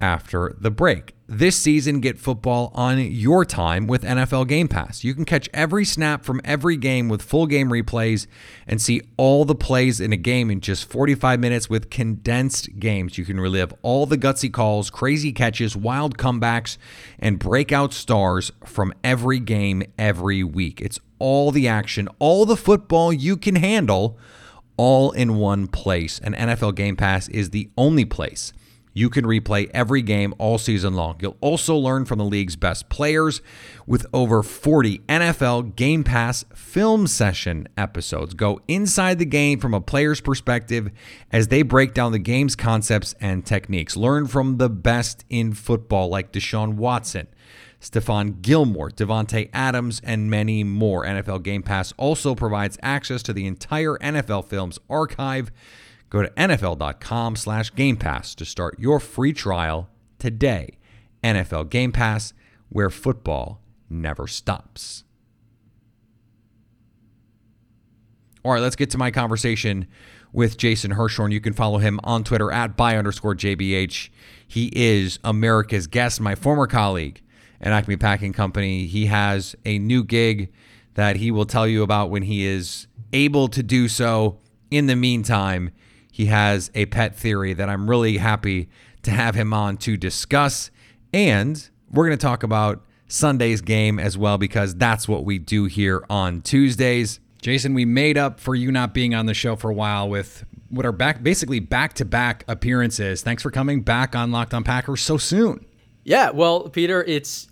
after 0.01 0.55
the 0.59 0.71
break. 0.71 1.13
This 1.27 1.55
season, 1.55 2.01
get 2.01 2.19
football 2.19 2.73
on 2.75 2.99
your 2.99 3.45
time 3.45 3.87
with 3.87 4.03
NFL 4.03 4.49
Game 4.49 4.67
Pass. 4.67 5.05
You 5.05 5.13
can 5.13 5.23
catch 5.23 5.47
every 5.53 5.85
snap 5.85 6.25
from 6.25 6.41
every 6.43 6.75
game 6.75 7.07
with 7.07 7.21
full 7.21 7.47
game 7.47 7.69
replays 7.69 8.27
and 8.67 8.81
see 8.81 9.01
all 9.15 9.45
the 9.45 9.55
plays 9.55 10.01
in 10.01 10.11
a 10.11 10.17
game 10.17 10.51
in 10.51 10.59
just 10.59 10.91
45 10.91 11.39
minutes 11.39 11.69
with 11.69 11.89
condensed 11.89 12.77
games. 12.79 13.17
You 13.17 13.23
can 13.23 13.39
relive 13.39 13.73
all 13.81 14.05
the 14.05 14.17
gutsy 14.17 14.51
calls, 14.51 14.89
crazy 14.89 15.31
catches, 15.31 15.77
wild 15.77 16.17
comebacks, 16.17 16.77
and 17.17 17.39
breakout 17.39 17.93
stars 17.93 18.51
from 18.65 18.93
every 19.01 19.39
game 19.39 19.83
every 19.97 20.43
week. 20.43 20.81
It's 20.81 20.99
all 21.17 21.51
the 21.51 21.65
action, 21.65 22.09
all 22.19 22.45
the 22.45 22.57
football 22.57 23.13
you 23.13 23.37
can 23.37 23.55
handle, 23.55 24.17
all 24.75 25.11
in 25.11 25.35
one 25.35 25.67
place. 25.67 26.19
And 26.19 26.35
NFL 26.35 26.75
Game 26.75 26.97
Pass 26.97 27.29
is 27.29 27.51
the 27.51 27.69
only 27.77 28.03
place 28.03 28.51
you 28.93 29.09
can 29.09 29.25
replay 29.25 29.69
every 29.73 30.01
game 30.01 30.33
all 30.37 30.57
season 30.57 30.93
long. 30.93 31.17
You'll 31.21 31.37
also 31.41 31.75
learn 31.75 32.05
from 32.05 32.19
the 32.19 32.25
league's 32.25 32.55
best 32.55 32.89
players 32.89 33.41
with 33.85 34.05
over 34.13 34.43
40 34.43 34.99
NFL 34.99 35.75
Game 35.75 36.03
Pass 36.03 36.43
film 36.53 37.07
session 37.07 37.67
episodes. 37.77 38.33
Go 38.33 38.59
inside 38.67 39.19
the 39.19 39.25
game 39.25 39.59
from 39.59 39.73
a 39.73 39.81
player's 39.81 40.21
perspective 40.21 40.91
as 41.31 41.47
they 41.47 41.61
break 41.61 41.93
down 41.93 42.11
the 42.11 42.19
game's 42.19 42.55
concepts 42.55 43.15
and 43.21 43.45
techniques. 43.45 43.95
Learn 43.95 44.27
from 44.27 44.57
the 44.57 44.69
best 44.69 45.23
in 45.29 45.53
football 45.53 46.09
like 46.09 46.31
Deshaun 46.31 46.75
Watson. 46.75 47.27
Stephon 47.81 48.41
Gilmore, 48.43 48.91
Davante 48.91 49.49
Adams, 49.53 50.01
and 50.03 50.29
many 50.29 50.63
more. 50.63 51.03
NFL 51.03 51.41
Game 51.41 51.63
Pass 51.63 51.93
also 51.97 52.35
provides 52.35 52.77
access 52.83 53.23
to 53.23 53.33
the 53.33 53.47
entire 53.47 53.97
NFL 53.97 54.45
Films 54.45 54.77
archive 54.87 55.51
Go 56.11 56.21
to 56.21 56.29
NFL.com 56.31 57.37
slash 57.37 57.73
Game 57.73 57.95
Pass 57.95 58.35
to 58.35 58.43
start 58.43 58.77
your 58.77 58.99
free 58.99 59.31
trial 59.31 59.89
today. 60.19 60.77
NFL 61.23 61.69
Game 61.69 61.93
Pass, 61.93 62.33
where 62.67 62.89
football 62.89 63.61
never 63.89 64.27
stops. 64.27 65.05
All 68.43 68.51
right, 68.51 68.61
let's 68.61 68.75
get 68.75 68.89
to 68.89 68.97
my 68.97 69.09
conversation 69.09 69.87
with 70.33 70.57
Jason 70.57 70.91
Hirschhorn. 70.91 71.31
You 71.31 71.39
can 71.39 71.53
follow 71.53 71.77
him 71.77 71.97
on 72.03 72.25
Twitter 72.25 72.51
at 72.51 72.75
by 72.75 72.97
underscore 72.97 73.35
JBH. 73.35 74.09
He 74.45 74.69
is 74.75 75.17
America's 75.23 75.87
guest, 75.87 76.19
my 76.19 76.35
former 76.35 76.67
colleague 76.67 77.21
at 77.61 77.71
Acme 77.71 77.95
Packing 77.95 78.33
Company. 78.33 78.85
He 78.85 79.05
has 79.05 79.55
a 79.63 79.79
new 79.79 80.03
gig 80.03 80.51
that 80.95 81.15
he 81.15 81.31
will 81.31 81.45
tell 81.45 81.67
you 81.67 81.83
about 81.83 82.09
when 82.09 82.23
he 82.23 82.45
is 82.45 82.87
able 83.13 83.47
to 83.47 83.63
do 83.63 83.87
so. 83.87 84.39
In 84.69 84.87
the 84.87 84.95
meantime, 84.95 85.71
he 86.11 86.27
has 86.27 86.69
a 86.75 86.85
pet 86.87 87.15
theory 87.15 87.53
that 87.53 87.69
I'm 87.69 87.89
really 87.89 88.17
happy 88.17 88.69
to 89.03 89.11
have 89.11 89.33
him 89.33 89.53
on 89.53 89.77
to 89.77 89.97
discuss. 89.97 90.69
And 91.13 91.69
we're 91.89 92.05
going 92.05 92.17
to 92.17 92.21
talk 92.21 92.43
about 92.43 92.85
Sunday's 93.07 93.61
game 93.61 93.99
as 93.99 94.17
well, 94.17 94.37
because 94.37 94.75
that's 94.75 95.07
what 95.07 95.25
we 95.25 95.39
do 95.39 95.65
here 95.65 96.05
on 96.09 96.41
Tuesdays. 96.41 97.19
Jason, 97.41 97.73
we 97.73 97.85
made 97.85 98.17
up 98.17 98.39
for 98.39 98.53
you 98.53 98.71
not 98.71 98.93
being 98.93 99.15
on 99.15 99.25
the 99.25 99.33
show 99.33 99.55
for 99.55 99.71
a 99.71 99.73
while 99.73 100.07
with 100.07 100.45
what 100.69 100.85
are 100.85 100.91
back 100.91 101.21
basically 101.23 101.59
back 101.59 101.93
to 101.93 102.05
back 102.05 102.45
appearances. 102.47 103.23
Thanks 103.23 103.43
for 103.43 103.51
coming 103.51 103.81
back 103.81 104.15
on 104.15 104.31
Locked 104.31 104.53
On 104.53 104.63
Packers 104.63 105.01
so 105.01 105.17
soon. 105.17 105.65
Yeah, 106.03 106.29
well, 106.29 106.69
Peter, 106.69 107.03
it's 107.03 107.47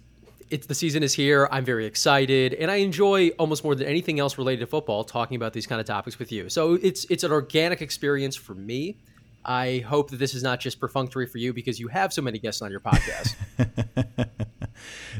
it's 0.49 0.67
the 0.67 0.75
season 0.75 1.03
is 1.03 1.13
here. 1.13 1.47
I'm 1.51 1.65
very 1.65 1.85
excited, 1.85 2.53
and 2.53 2.71
I 2.71 2.77
enjoy 2.77 3.29
almost 3.39 3.63
more 3.63 3.75
than 3.75 3.87
anything 3.87 4.19
else 4.19 4.37
related 4.37 4.61
to 4.61 4.67
football 4.67 5.03
talking 5.03 5.35
about 5.35 5.53
these 5.53 5.67
kind 5.67 5.79
of 5.79 5.87
topics 5.87 6.17
with 6.17 6.31
you. 6.31 6.49
So 6.49 6.73
it's 6.81 7.05
it's 7.05 7.23
an 7.23 7.31
organic 7.31 7.81
experience 7.81 8.35
for 8.35 8.55
me. 8.55 8.97
I 9.45 9.79
hope 9.87 10.09
that 10.11 10.17
this 10.17 10.33
is 10.33 10.43
not 10.43 10.59
just 10.59 10.79
perfunctory 10.79 11.25
for 11.25 11.37
you 11.37 11.53
because 11.53 11.79
you 11.79 11.87
have 11.87 12.11
so 12.11 12.21
many 12.21 12.39
guests 12.39 12.61
on 12.61 12.71
your 12.71 12.81
podcast. 12.81 13.35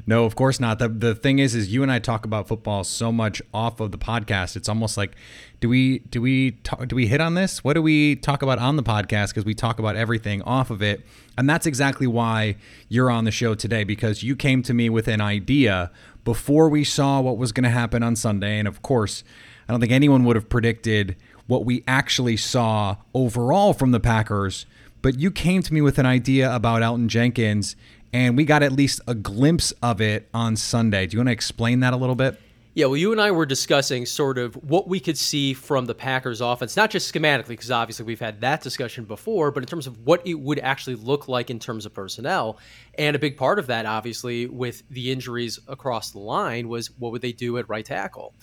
no, 0.10 0.26
of 0.26 0.36
course 0.36 0.60
not. 0.60 0.80
The 0.80 0.90
the 0.90 1.14
thing 1.14 1.38
is 1.38 1.54
is 1.54 1.72
you 1.72 1.84
and 1.84 1.92
I 1.92 2.00
talk 2.00 2.26
about 2.26 2.48
football 2.48 2.84
so 2.84 3.12
much 3.12 3.44
off 3.54 3.80
of 3.80 3.92
the 3.92 3.98
podcast. 4.00 4.56
It's 4.56 4.68
almost 4.68 4.98
like 4.98 5.16
do 5.60 5.70
we 5.70 6.00
do 6.00 6.20
we 6.20 6.54
talk, 6.64 6.88
do 6.88 6.96
we 6.96 7.06
hit 7.06 7.22
on 7.22 7.36
this? 7.36 7.64
What 7.64 7.74
do 7.74 7.84
we 7.84 8.16
talk 8.16 8.42
about 8.42 8.58
on 8.58 8.76
the 8.76 8.82
podcast 8.82 9.30
because 9.30 9.46
we 9.46 9.54
talk 9.54 9.78
about 9.78 9.96
everything 9.96 10.42
off 10.42 10.72
of 10.72 10.82
it. 10.82 11.06
And 11.38 11.48
that's 11.48 11.68
exactly 11.68 12.08
why 12.08 12.56
you're 12.88 13.12
on 13.12 13.26
the 13.26 13.32
show 13.32 13.54
today 13.54 13.84
because 13.84 14.24
you 14.24 14.36
came 14.36 14.64
to 14.64 14.74
me 14.74 14.90
with 14.90 15.08
an 15.08 15.22
idea 15.22 15.92
before 16.26 16.70
we 16.70 16.84
saw 16.84 17.22
what 17.22 17.38
was 17.38 17.52
going 17.52 17.66
to 17.66 17.70
happen 17.70 18.02
on 18.02 18.16
Sunday 18.16 18.58
and 18.58 18.68
of 18.68 18.82
course, 18.82 19.24
I 19.68 19.74
don't 19.74 19.80
think 19.80 19.92
anyone 19.92 20.24
would 20.26 20.36
have 20.36 20.50
predicted 20.50 21.18
what 21.46 21.66
we 21.66 21.84
actually 21.88 22.38
saw 22.38 22.96
overall 23.14 23.74
from 23.74 23.92
the 23.92 24.00
Packers. 24.00 24.66
But 25.02 25.20
you 25.20 25.32
came 25.32 25.62
to 25.64 25.74
me 25.74 25.82
with 25.82 25.98
an 25.98 26.06
idea 26.06 26.54
about 26.54 26.82
Elgton 26.82 27.08
Jenkins, 27.08 27.76
and 28.14 28.36
we 28.38 28.46
got 28.46 28.64
at 28.64 28.72
least 28.72 29.02
a 29.08 29.16
glimpse 29.16 29.72
of 29.84 30.02
it 30.02 30.30
on 30.34 30.56
Sunday. 30.56 31.08
Do 31.08 31.16
you 31.16 31.20
want 31.20 31.28
to 31.28 31.34
explain 31.34 31.82
that 31.82 31.94
a 31.94 31.98
little 31.98 32.16
bit? 32.16 32.40
Yeah, 32.76 32.86
well, 32.86 32.98
you 32.98 33.12
and 33.12 33.20
I 33.20 33.32
were 33.32 33.46
discussing 33.46 34.06
sort 34.06 34.38
of 34.38 34.54
what 34.56 34.88
we 34.88 35.00
could 35.00 35.18
see 35.18 35.54
from 35.54 35.86
the 35.86 35.96
Packers 35.96 36.40
offense, 36.40 36.78
not 36.78 36.92
just 36.92 37.14
schematically, 37.14 37.50
because 37.50 37.72
obviously 37.72 38.06
we've 38.06 38.20
had 38.20 38.42
that 38.42 38.62
discussion 38.62 39.06
before, 39.06 39.52
but 39.52 39.64
in 39.64 39.68
terms 39.68 39.88
of 39.88 40.06
what 40.06 40.26
it 40.26 40.36
would 40.36 40.60
actually 40.60 40.96
look 40.96 41.28
like 41.28 41.50
in 41.50 41.60
terms 41.60 41.86
of 41.86 41.94
personnel. 41.94 42.60
And 42.98 43.16
a 43.16 43.20
big 43.20 43.38
part 43.38 43.60
of 43.60 43.68
that, 43.68 43.86
obviously, 43.86 44.46
with 44.46 44.84
the 44.90 45.12
injuries 45.12 45.60
across 45.68 46.12
the 46.12 46.20
line, 46.20 46.70
was 46.70 46.92
what 47.00 47.12
would 47.12 47.22
they 47.22 47.34
do 47.34 47.58
at 47.58 47.68
right 47.68 47.84
tackle? 47.84 48.34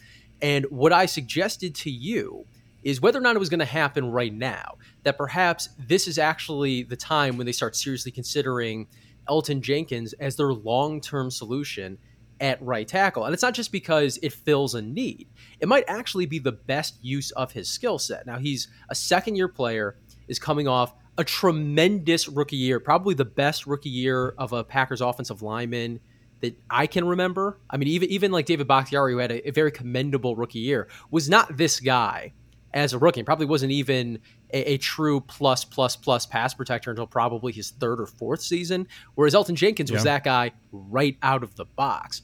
And 0.43 0.67
what 0.71 0.93
I 0.93 1.07
suggested 1.07 1.75
to 1.77 1.91
you 1.91 2.47
is 2.83 3.01
whether 3.01 3.19
or 3.19 3.23
not 3.23 3.37
it 3.37 3.39
was 3.39 3.49
going 3.49 3.61
to 3.61 3.65
happen 3.65 4.11
right 4.11 4.35
now. 4.35 4.77
That 5.05 5.17
perhaps 5.17 5.71
this 5.79 6.07
is 6.07 6.19
actually 6.19 6.83
the 6.83 6.97
time 6.97 7.37
when 7.37 7.47
they 7.47 7.53
start 7.53 7.75
seriously 7.75 8.13
considering 8.13 8.87
Elgton 9.29 9.61
Jenkins 9.61 10.13
as 10.15 10.37
their 10.37 10.53
long 10.53 11.01
term 11.01 11.31
solution 11.31 11.99
at 12.41 12.61
right 12.63 12.87
tackle. 12.87 13.25
And 13.25 13.33
it's 13.33 13.43
not 13.43 13.55
just 13.55 13.73
because 13.73 14.19
it 14.23 14.33
fills 14.33 14.75
a 14.75 14.83
need, 14.83 15.29
it 15.61 15.69
might 15.69 15.85
actually 15.89 16.27
be 16.27 16.39
the 16.39 16.53
best 16.53 16.99
use 17.03 17.31
of 17.33 17.53
his 17.53 17.69
skill 17.69 17.99
set. 17.99 18.27
Now, 18.27 18.39
he's 18.39 18.69
a 18.91 18.95
second 18.95 19.37
year 19.37 19.49
player, 19.49 19.97
is 20.29 20.39
coming 20.39 20.69
off 20.69 20.95
a 21.19 21.25
tremendous 21.25 22.29
rookie 22.29 22.57
year, 22.57 22.79
probably 22.81 23.15
the 23.15 23.25
best 23.25 23.67
rookie 23.67 23.89
year 23.89 24.35
of 24.39 24.53
a 24.53 24.63
Packers 24.63 25.01
offensive 25.01 25.43
lineman 25.43 26.01
that 26.41 26.59
I 26.69 26.87
can 26.87 27.07
remember. 27.07 27.59
I 27.71 27.77
mean, 27.77 27.89
even 27.89 28.11
even 28.11 28.33
like 28.33 28.47
David 28.47 28.69
Bakhtiari, 28.69 29.13
who 29.13 29.19
had 29.19 29.33
a, 29.33 29.49
a 29.49 29.53
very 29.53 29.71
commendable 29.71 30.37
rookie 30.37 30.59
year, 30.59 30.89
was 31.11 31.29
not 31.29 31.57
this 31.57 31.81
guy 31.81 32.33
as 32.75 32.93
a 32.93 32.99
rookie. 32.99 33.23
Probably 33.23 33.47
wasn't 33.47 33.73
even 33.73 34.21
a, 34.53 34.73
a, 34.73 34.79
true 34.79 35.21
plus 35.21 35.65
plus 35.65 35.97
plus 35.97 36.27
pass 36.27 36.55
protector 36.55 36.91
until 36.91 37.07
probably 37.07 37.53
his 37.53 37.71
third 37.71 38.01
or 38.01 38.07
fourth 38.07 38.41
season. 38.41 38.87
Whereas 39.15 39.35
Elgton 39.35 39.55
Jenkins 39.55 39.91
was 39.91 40.05
that 40.05 40.25
guy 40.25 40.53
right 40.73 41.17
out 41.23 41.43
of 41.43 41.55
the 41.57 41.65
box. 41.65 42.23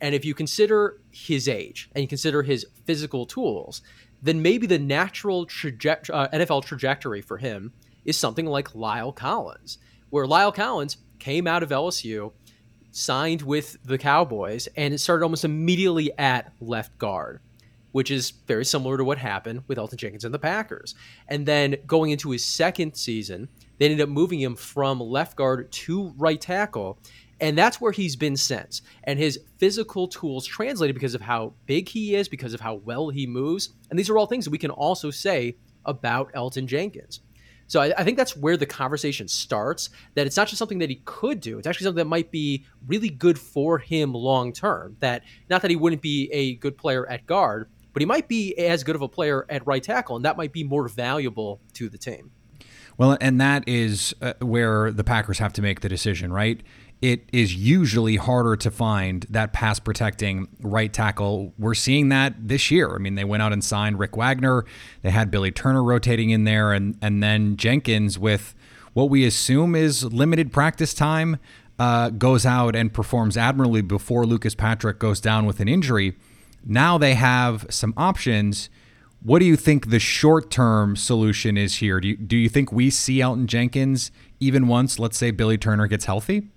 And 0.00 0.14
if 0.14 0.24
you 0.24 0.34
consider 0.34 1.00
his 1.10 1.48
age 1.48 1.90
and 1.94 2.02
you 2.02 2.08
consider 2.08 2.42
his 2.42 2.66
physical 2.86 3.26
tools, 3.26 3.82
then 4.22 4.42
maybe 4.42 4.66
the 4.66 4.78
natural 4.78 5.46
traje- 5.46 6.10
uh, 6.12 6.28
NFL 6.28 6.64
trajectory 6.64 7.20
for 7.20 7.38
him 7.38 7.72
is 8.04 8.16
something 8.16 8.46
like 8.46 8.72
La'el 8.72 9.14
Collins, 9.14 9.78
where 10.08 10.26
La'el 10.26 10.54
Collins 10.54 10.96
came 11.18 11.46
out 11.46 11.62
of 11.62 11.68
LSU, 11.68 12.32
signed 12.90 13.42
with 13.42 13.76
the 13.84 13.98
Cowboys, 13.98 14.68
and 14.76 14.94
it 14.94 14.98
started 14.98 15.22
almost 15.22 15.44
immediately 15.44 16.10
at 16.18 16.52
left 16.60 16.96
guard 16.98 17.40
which 17.92 18.10
is 18.10 18.30
very 18.46 18.64
similar 18.64 18.96
to 18.96 19.04
what 19.04 19.18
happened 19.18 19.62
with 19.66 19.78
Elgton 19.78 19.96
Jenkins 19.96 20.24
and 20.24 20.34
the 20.34 20.38
Packers. 20.38 20.94
And 21.28 21.46
then 21.46 21.76
going 21.86 22.10
into 22.10 22.30
his 22.30 22.44
second 22.44 22.94
season, 22.94 23.48
they 23.78 23.86
ended 23.86 24.00
up 24.00 24.08
moving 24.08 24.40
him 24.40 24.56
from 24.56 25.00
left 25.00 25.36
guard 25.36 25.70
to 25.72 26.14
right 26.16 26.40
tackle. 26.40 26.98
And 27.40 27.56
that's 27.56 27.80
where 27.80 27.92
he's 27.92 28.16
been 28.16 28.36
since. 28.36 28.82
And 29.04 29.18
his 29.18 29.40
physical 29.58 30.06
tools 30.08 30.46
translated 30.46 30.94
because 30.94 31.14
of 31.14 31.22
how 31.22 31.54
big 31.66 31.88
he 31.88 32.14
is, 32.14 32.28
because 32.28 32.54
of 32.54 32.60
how 32.60 32.74
well 32.74 33.08
he 33.08 33.26
moves. 33.26 33.70
And 33.88 33.98
these 33.98 34.10
are 34.10 34.18
all 34.18 34.26
things 34.26 34.44
that 34.44 34.50
we 34.50 34.58
can 34.58 34.70
also 34.70 35.10
say 35.10 35.56
about 35.86 36.32
Elgton 36.34 36.66
Jenkins. 36.66 37.20
So 37.66 37.80
I, 37.80 37.94
I, 37.96 38.02
think 38.02 38.16
that's 38.16 38.36
where 38.36 38.56
the 38.56 38.66
conversation 38.66 39.28
starts. 39.28 39.90
That 40.16 40.26
it's 40.26 40.36
not 40.36 40.48
just 40.48 40.58
something 40.58 40.80
that 40.80 40.90
he 40.90 41.02
could 41.04 41.40
do; 41.40 41.56
it's 41.56 41.68
actually 41.68 41.84
something 41.84 42.02
that 42.02 42.08
might 42.08 42.32
be 42.32 42.66
really 42.88 43.10
good 43.10 43.38
for 43.38 43.78
him 43.78 44.12
long 44.12 44.52
term. 44.52 44.96
That 44.98 45.22
not 45.48 45.62
that 45.62 45.70
he 45.70 45.76
wouldn't 45.76 46.02
be 46.02 46.28
a 46.32 46.56
good 46.56 46.76
player 46.76 47.08
at 47.08 47.26
guard, 47.26 47.70
but 47.92 48.02
he 48.02 48.06
might 48.06 48.28
be 48.28 48.56
as 48.58 48.84
good 48.84 48.96
of 48.96 49.02
a 49.02 49.08
player 49.08 49.46
at 49.48 49.66
right 49.66 49.82
tackle, 49.82 50.16
and 50.16 50.24
that 50.24 50.36
might 50.36 50.52
be 50.52 50.64
more 50.64 50.88
valuable 50.88 51.60
to 51.74 51.88
the 51.88 51.98
team. 51.98 52.30
Well, 52.96 53.16
and 53.20 53.40
that 53.40 53.66
is 53.66 54.14
uh, 54.20 54.34
where 54.40 54.92
the 54.92 55.04
Packers 55.04 55.38
have 55.38 55.52
to 55.54 55.62
make 55.62 55.80
the 55.80 55.88
decision, 55.88 56.32
right? 56.32 56.62
It 57.00 57.30
is 57.32 57.54
usually 57.54 58.16
harder 58.16 58.56
to 58.56 58.70
find 58.70 59.24
that 59.30 59.54
pass 59.54 59.78
protecting 59.78 60.48
right 60.60 60.92
tackle. 60.92 61.54
We're 61.58 61.72
seeing 61.74 62.10
that 62.10 62.34
this 62.48 62.70
year. 62.70 62.94
I 62.94 62.98
mean, 62.98 63.14
they 63.14 63.24
went 63.24 63.42
out 63.42 63.54
and 63.54 63.64
signed 63.64 63.98
Rick 63.98 64.16
Wagner. 64.18 64.66
They 65.00 65.10
had 65.10 65.30
Billy 65.30 65.50
Turner 65.50 65.82
rotating 65.82 66.28
in 66.28 66.44
there, 66.44 66.72
and 66.72 66.98
and 67.00 67.22
then 67.22 67.56
Jenkins 67.56 68.18
with 68.18 68.54
what 68.92 69.08
we 69.08 69.24
assume 69.24 69.74
is 69.74 70.04
limited 70.04 70.52
practice 70.52 70.92
time 70.92 71.38
uh, 71.78 72.10
goes 72.10 72.44
out 72.44 72.76
and 72.76 72.92
performs 72.92 73.38
admirably 73.38 73.80
before 73.80 74.26
Lucas 74.26 74.54
Patrick 74.54 74.98
goes 74.98 75.22
down 75.22 75.46
with 75.46 75.60
an 75.60 75.68
injury. 75.68 76.16
Now 76.64 76.98
they 76.98 77.14
have 77.14 77.66
some 77.70 77.94
options. 77.96 78.70
What 79.22 79.38
do 79.40 79.44
you 79.44 79.56
think 79.56 79.90
the 79.90 79.98
short 79.98 80.50
term 80.50 80.96
solution 80.96 81.56
is 81.56 81.76
here? 81.76 82.00
Do 82.00 82.08
you, 82.08 82.16
do 82.16 82.36
you 82.36 82.48
think 82.48 82.72
we 82.72 82.90
see 82.90 83.18
Elgton 83.18 83.46
Jenkins 83.46 84.10
even 84.40 84.66
once, 84.68 84.98
let's 84.98 85.18
say, 85.18 85.30
Billy 85.30 85.58
Turner 85.58 85.86
gets 85.86 86.06
healthy? 86.06 86.48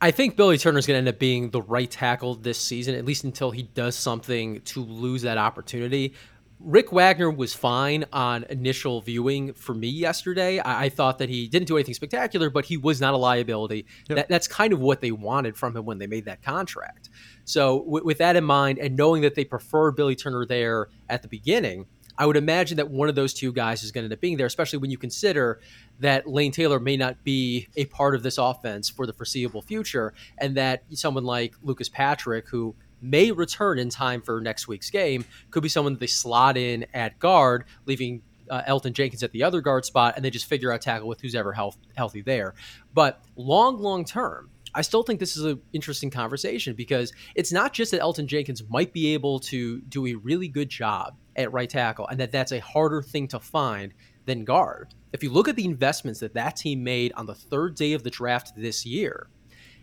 I 0.00 0.10
think 0.10 0.36
Billy 0.36 0.58
Turner 0.58 0.78
is 0.78 0.86
going 0.86 0.96
to 0.96 0.98
end 0.98 1.08
up 1.08 1.18
being 1.18 1.50
the 1.50 1.62
right 1.62 1.90
tackle 1.90 2.34
this 2.34 2.58
season, 2.58 2.94
at 2.94 3.04
least 3.04 3.24
until 3.24 3.50
he 3.50 3.62
does 3.62 3.96
something 3.96 4.60
to 4.62 4.84
lose 4.84 5.22
that 5.22 5.38
opportunity. 5.38 6.14
Rick 6.60 6.92
Wagner 6.92 7.30
was 7.30 7.52
fine 7.52 8.04
on 8.12 8.44
initial 8.44 9.00
viewing 9.00 9.52
for 9.54 9.74
me 9.74 9.88
yesterday. 9.88 10.58
I, 10.60 10.84
I, 10.84 10.88
thought 10.88 11.18
that 11.18 11.28
he 11.28 11.48
didn't 11.48 11.68
do 11.68 11.76
anything 11.76 11.94
spectacular, 11.94 12.48
but 12.48 12.64
he 12.64 12.76
was 12.76 13.00
not 13.00 13.12
a 13.12 13.16
liability. 13.16 13.86
Yep. 14.08 14.16
That, 14.16 14.28
that's 14.28 14.48
kind 14.48 14.72
of 14.72 14.80
what 14.80 15.00
they 15.00 15.10
wanted 15.10 15.56
from 15.56 15.76
him 15.76 15.84
when 15.84 15.98
they 15.98 16.06
made 16.06 16.24
that 16.24 16.42
contract. 16.42 17.10
So, 17.44 17.80
w- 17.80 18.04
with 18.04 18.18
that 18.18 18.36
in 18.36 18.44
mind, 18.44 18.78
and 18.78 18.96
knowing 18.96 19.22
that 19.22 19.34
they 19.34 19.44
prefer 19.44 19.90
Billy 19.90 20.16
Turner 20.16 20.46
there 20.46 20.88
at 21.08 21.22
the 21.22 21.28
beginning, 21.28 21.86
I 22.16 22.26
would 22.26 22.36
imagine 22.36 22.76
that 22.76 22.90
one 22.90 23.08
of 23.08 23.14
those 23.14 23.34
two 23.34 23.52
guys 23.52 23.82
is 23.82 23.90
going 23.90 24.02
to 24.02 24.06
end 24.06 24.12
up 24.12 24.20
being 24.20 24.36
there, 24.36 24.46
especially 24.46 24.78
when 24.78 24.90
you 24.90 24.98
consider 24.98 25.60
that 26.00 26.28
Lane 26.28 26.52
Taylor 26.52 26.78
may 26.78 26.96
not 26.96 27.22
be 27.24 27.68
a 27.76 27.86
part 27.86 28.14
of 28.14 28.22
this 28.22 28.38
offense 28.38 28.88
for 28.88 29.06
the 29.06 29.12
foreseeable 29.12 29.62
future, 29.62 30.14
and 30.38 30.56
that 30.56 30.84
someone 30.90 31.24
like 31.24 31.54
Lucas 31.62 31.88
Patrick, 31.88 32.48
who 32.48 32.74
may 33.02 33.32
return 33.32 33.78
in 33.78 33.90
time 33.90 34.22
for 34.22 34.40
next 34.40 34.68
week's 34.68 34.90
game, 34.90 35.24
could 35.50 35.62
be 35.62 35.68
someone 35.68 35.96
they 35.96 36.06
slot 36.06 36.56
in 36.56 36.86
at 36.94 37.18
guard, 37.18 37.64
leaving 37.84 38.22
uh, 38.48 38.62
Elgton 38.62 38.92
Jenkins 38.92 39.22
at 39.22 39.32
the 39.32 39.42
other 39.42 39.60
guard 39.60 39.84
spot, 39.84 40.14
and 40.16 40.24
they 40.24 40.30
just 40.30 40.46
figure 40.46 40.72
out 40.72 40.80
tackle 40.80 41.08
with 41.08 41.20
who's 41.20 41.34
ever 41.34 41.52
health, 41.52 41.76
healthy 41.96 42.20
there. 42.22 42.54
But 42.92 43.20
long, 43.36 43.78
long 43.78 44.04
term, 44.04 44.50
I 44.74 44.82
still 44.82 45.02
think 45.02 45.20
this 45.20 45.36
is 45.36 45.44
an 45.44 45.60
interesting 45.72 46.10
conversation 46.10 46.74
because 46.74 47.12
it's 47.34 47.52
not 47.52 47.72
just 47.72 47.90
that 47.92 48.00
Elgton 48.00 48.26
Jenkins 48.26 48.62
might 48.68 48.92
be 48.92 49.14
able 49.14 49.38
to 49.40 49.80
do 49.82 50.06
a 50.06 50.14
really 50.14 50.48
good 50.48 50.68
job 50.68 51.16
at 51.36 51.52
right 51.52 51.68
tackle 51.68 52.06
and 52.08 52.18
that 52.20 52.32
that's 52.32 52.52
a 52.52 52.60
harder 52.60 53.02
thing 53.02 53.28
to 53.28 53.40
find 53.40 53.94
than 54.26 54.44
guard. 54.44 54.94
If 55.12 55.22
you 55.22 55.30
look 55.30 55.48
at 55.48 55.56
the 55.56 55.64
investments 55.64 56.20
that 56.20 56.34
that 56.34 56.56
team 56.56 56.82
made 56.82 57.12
on 57.16 57.26
the 57.26 57.34
third 57.34 57.76
day 57.76 57.92
of 57.92 58.02
the 58.02 58.10
draft 58.10 58.52
this 58.56 58.84
year, 58.84 59.28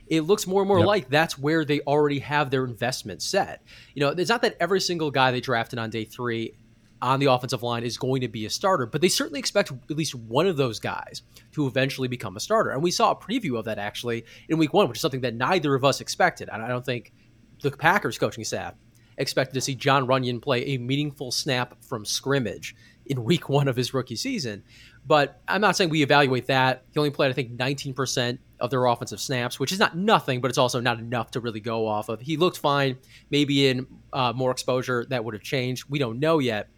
it 0.08 0.22
looks 0.22 0.46
more 0.46 0.62
and 0.62 0.68
more 0.68 0.80
yep. 0.80 0.88
like 0.88 1.10
that's 1.10 1.38
where 1.38 1.64
they 1.64 1.80
already 1.82 2.20
have 2.20 2.50
their 2.50 2.66
investment 2.66 3.22
set. 3.22 3.64
You 3.94 4.02
know, 4.02 4.10
it's 4.10 4.30
not 4.30 4.42
that 4.42 4.58
every 4.60 4.82
single 4.82 5.10
guy 5.10 5.32
they 5.32 5.40
drafted 5.40 5.80
on 5.80 5.90
day 5.90 6.04
three 6.04 6.56
on 7.02 7.20
the 7.20 7.26
offensive 7.26 7.64
line 7.64 7.84
is 7.84 7.98
going 7.98 8.22
to 8.22 8.28
be 8.28 8.46
a 8.46 8.50
starter, 8.50 8.86
but 8.86 9.02
they 9.02 9.10
certainly 9.10 9.40
expect 9.40 9.72
at 9.72 9.98
least 9.98 10.14
one 10.14 10.48
of 10.48 10.58
those 10.58 10.80
guys 10.80 11.24
to 11.54 11.68
eventually 11.68 12.08
become 12.08 12.38
a 12.38 12.40
starter. 12.40 12.72
And 12.72 12.84
we 12.84 12.92
saw 12.92 13.12
a 13.12 13.16
preview 13.16 13.58
of 13.58 13.66
that 13.66 13.80
actually 13.80 14.26
in 14.50 14.58
week 14.58 14.74
one, 14.74 14.88
which 14.88 14.98
is 14.98 15.02
something 15.02 15.22
that 15.22 15.34
neither 15.34 15.74
of 15.74 15.84
us 15.84 16.02
expected. 16.02 16.50
And 16.52 16.62
I 16.62 16.68
don't 16.68 16.86
think 16.86 17.14
the 17.62 17.72
Packers 17.72 18.18
coaching 18.18 18.44
staff 18.44 18.76
expected 19.18 19.54
to 19.56 19.62
see 19.62 19.76
John 19.76 20.08
Runyan 20.08 20.42
play 20.42 20.66
a 20.66 20.78
meaningful 20.78 21.32
snap 21.32 21.84
from 21.84 22.06
scrimmage 22.06 22.76
in 23.06 23.24
week 23.24 23.50
one 23.50 23.68
of 23.68 23.76
his 23.76 23.94
rookie 23.94 24.16
season. 24.16 24.64
But 25.06 25.42
I'm 25.48 25.62
not 25.62 25.76
saying 25.76 25.90
we 25.90 26.04
evaluate 26.04 26.48
that. 26.48 26.86
He 26.92 27.00
only 27.00 27.10
played, 27.10 27.30
I 27.30 27.34
think, 27.34 27.58
19% 27.58 28.38
of 28.60 28.70
their 28.70 28.86
offensive 28.86 29.20
snaps, 29.20 29.60
which 29.60 29.72
is 29.72 29.80
not 29.80 29.98
nothing, 29.98 30.40
but 30.40 30.50
it's 30.50 30.58
also 30.58 30.80
not 30.80 31.00
enough 31.00 31.32
to 31.32 31.40
really 31.40 31.60
go 31.60 31.88
off 31.88 32.10
of. 32.10 32.22
He 32.22 32.38
looked 32.38 32.58
fine. 32.58 32.98
Maybe 33.30 33.68
in 33.68 33.88
uh, 34.14 34.34
more 34.36 34.52
exposure 34.52 35.06
that 35.10 35.26
would 35.26 35.34
have 35.34 35.44
changed. 35.44 35.86
We 35.90 36.00
don't 36.00 36.20
know 36.20 36.40
yet. 36.40 36.70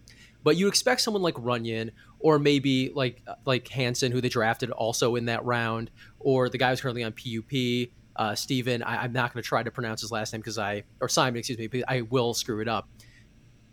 But 0.44 0.58
you 0.58 0.68
expect 0.68 1.02
someone 1.02 1.24
like 1.24 1.36
Runyan 1.36 1.92
or 2.20 2.40
maybe 2.40 2.92
like 2.94 3.22
like 3.46 3.68
Hanson, 3.68 4.12
who 4.12 4.22
they 4.22 4.30
drafted 4.30 4.72
also 4.72 5.16
in 5.16 5.26
that 5.26 5.44
round, 5.46 5.92
or 6.20 6.50
the 6.50 6.58
guy 6.58 6.70
who's 6.70 6.82
currently 6.82 7.04
on 7.04 7.14
PUP, 7.14 7.90
uh, 8.16 8.36
Stephen. 8.36 8.84
I, 8.84 9.06
am 9.06 9.14
not 9.14 9.34
going 9.34 9.42
to 9.44 9.48
try 9.48 9.64
to 9.64 9.72
pronounce 9.72 10.02
his 10.02 10.12
last 10.12 10.34
name 10.34 10.42
because 10.42 10.58
I 10.58 10.84
or 11.00 11.10
Simon, 11.10 11.38
excuse 11.40 11.58
me, 11.58 11.84
I 11.88 12.02
will 12.02 12.34
screw 12.34 12.62
it 12.62 12.68
up. 12.68 12.88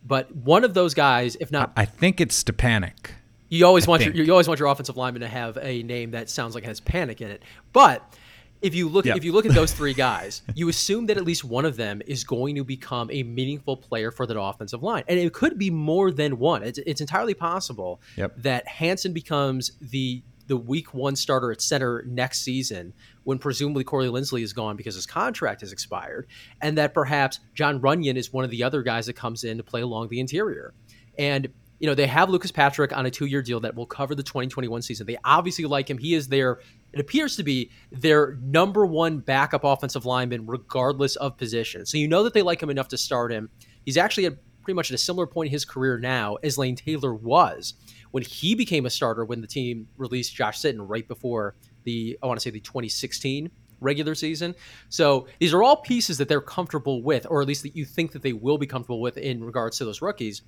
But 0.06 0.34
one 0.34 0.64
of 0.64 0.74
those 0.74 0.94
guys, 0.94 1.36
if 1.40 1.50
not, 1.50 1.72
I 1.76 1.84
think 1.84 2.20
it's 2.20 2.42
Stepaniak. 2.42 3.10
You 3.48 3.66
always 3.66 3.86
I 3.86 3.90
want 3.90 4.04
your 4.04 4.14
you 4.14 4.30
always 4.32 4.48
want 4.48 4.60
your 4.60 4.68
offensive 4.68 4.96
lineman 4.96 5.22
to 5.22 5.28
have 5.28 5.58
a 5.60 5.82
name 5.82 6.12
that 6.12 6.30
sounds 6.30 6.54
like 6.54 6.64
it 6.64 6.68
has 6.68 6.80
panic 6.80 7.20
in 7.20 7.30
it. 7.30 7.42
But 7.72 8.16
if 8.62 8.74
you 8.74 8.88
look 8.88 9.06
yep. 9.06 9.16
if 9.16 9.24
you 9.24 9.32
look 9.32 9.46
at 9.46 9.54
those 9.54 9.72
three 9.72 9.94
guys, 10.08 10.42
you 10.54 10.68
assume 10.68 11.06
that 11.06 11.16
at 11.16 11.24
least 11.24 11.44
one 11.44 11.64
of 11.64 11.76
them 11.76 12.02
is 12.06 12.24
going 12.24 12.54
to 12.56 12.64
become 12.64 13.10
a 13.10 13.22
meaningful 13.22 13.76
player 13.76 14.10
for 14.10 14.26
that 14.26 14.40
offensive 14.40 14.82
line, 14.82 15.04
and 15.08 15.18
it 15.18 15.32
could 15.32 15.58
be 15.58 15.70
more 15.70 16.10
than 16.10 16.38
one. 16.38 16.62
It's, 16.62 16.78
it's 16.78 17.00
entirely 17.00 17.34
possible 17.34 18.00
yep. 18.16 18.34
that 18.38 18.66
Hanson 18.68 19.12
becomes 19.12 19.72
the 19.80 20.22
the 20.46 20.56
week 20.56 20.92
one 20.92 21.14
starter 21.14 21.52
at 21.52 21.60
center 21.60 22.02
next 22.08 22.42
season 22.42 22.92
when 23.22 23.38
presumably 23.38 23.84
Corey 23.84 24.06
Linsley 24.06 24.42
is 24.42 24.52
gone 24.52 24.76
because 24.76 24.96
his 24.96 25.06
contract 25.06 25.60
has 25.60 25.72
expired, 25.72 26.26
and 26.60 26.76
that 26.76 26.92
perhaps 26.92 27.40
John 27.54 27.80
Runyan 27.80 28.16
is 28.16 28.32
one 28.32 28.44
of 28.44 28.50
the 28.50 28.64
other 28.64 28.82
guys 28.82 29.06
that 29.06 29.14
comes 29.14 29.44
in 29.44 29.58
to 29.58 29.62
play 29.62 29.80
along 29.80 30.08
the 30.08 30.20
interior. 30.20 30.74
And 31.18 31.48
you 31.80 31.86
know, 31.86 31.94
they 31.94 32.06
have 32.06 32.28
Lucas 32.28 32.52
Patrick 32.52 32.96
on 32.96 33.06
a 33.06 33.10
two 33.10 33.24
year 33.24 33.42
deal 33.42 33.58
that 33.60 33.74
will 33.74 33.86
cover 33.86 34.14
the 34.14 34.22
2021 34.22 34.82
season. 34.82 35.06
They 35.06 35.16
obviously 35.24 35.64
like 35.64 35.88
him. 35.88 35.98
He 35.98 36.14
is 36.14 36.28
their, 36.28 36.60
it 36.92 37.00
appears 37.00 37.36
to 37.36 37.42
be 37.42 37.70
their 37.92 38.38
number 38.42 38.86
one 38.86 39.18
backup 39.18 39.64
offensive 39.64 40.04
lineman, 40.04 40.46
regardless 40.46 41.16
of 41.16 41.36
position. 41.36 41.86
So 41.86 41.98
you 41.98 42.08
know 42.08 42.22
that 42.24 42.34
they 42.34 42.42
like 42.42 42.62
him 42.62 42.70
enough 42.70 42.88
to 42.88 42.98
start 42.98 43.32
him. 43.32 43.50
He's 43.84 43.96
actually 43.96 44.26
at 44.26 44.34
pretty 44.62 44.74
much 44.76 44.90
at 44.90 44.94
a 44.94 44.98
similar 44.98 45.26
point 45.26 45.48
in 45.48 45.52
his 45.52 45.64
career 45.64 45.98
now 45.98 46.36
as 46.42 46.58
Lane 46.58 46.76
Taylor 46.76 47.14
was 47.14 47.74
when 48.10 48.22
he 48.22 48.54
became 48.54 48.86
a 48.86 48.90
starter 48.90 49.24
when 49.24 49.40
the 49.40 49.46
team 49.46 49.88
released 49.96 50.34
Josh 50.34 50.60
Sitton 50.60 50.78
right 50.80 51.06
before 51.06 51.54
the, 51.84 52.18
I 52.22 52.26
want 52.26 52.38
to 52.38 52.42
say 52.42 52.50
the 52.50 52.60
2016 52.60 53.50
regular 53.80 54.14
season. 54.14 54.54
So 54.88 55.26
these 55.38 55.54
are 55.54 55.62
all 55.62 55.76
pieces 55.76 56.18
that 56.18 56.28
they're 56.28 56.40
comfortable 56.40 57.02
with, 57.02 57.26
or 57.30 57.40
at 57.40 57.48
least 57.48 57.62
that 57.62 57.74
you 57.74 57.84
think 57.84 58.12
that 58.12 58.22
they 58.22 58.32
will 58.32 58.58
be 58.58 58.66
comfortable 58.66 59.00
with 59.00 59.16
in 59.16 59.42
regards 59.42 59.78
to 59.78 59.84
those 59.84 60.02
rookies. 60.02 60.42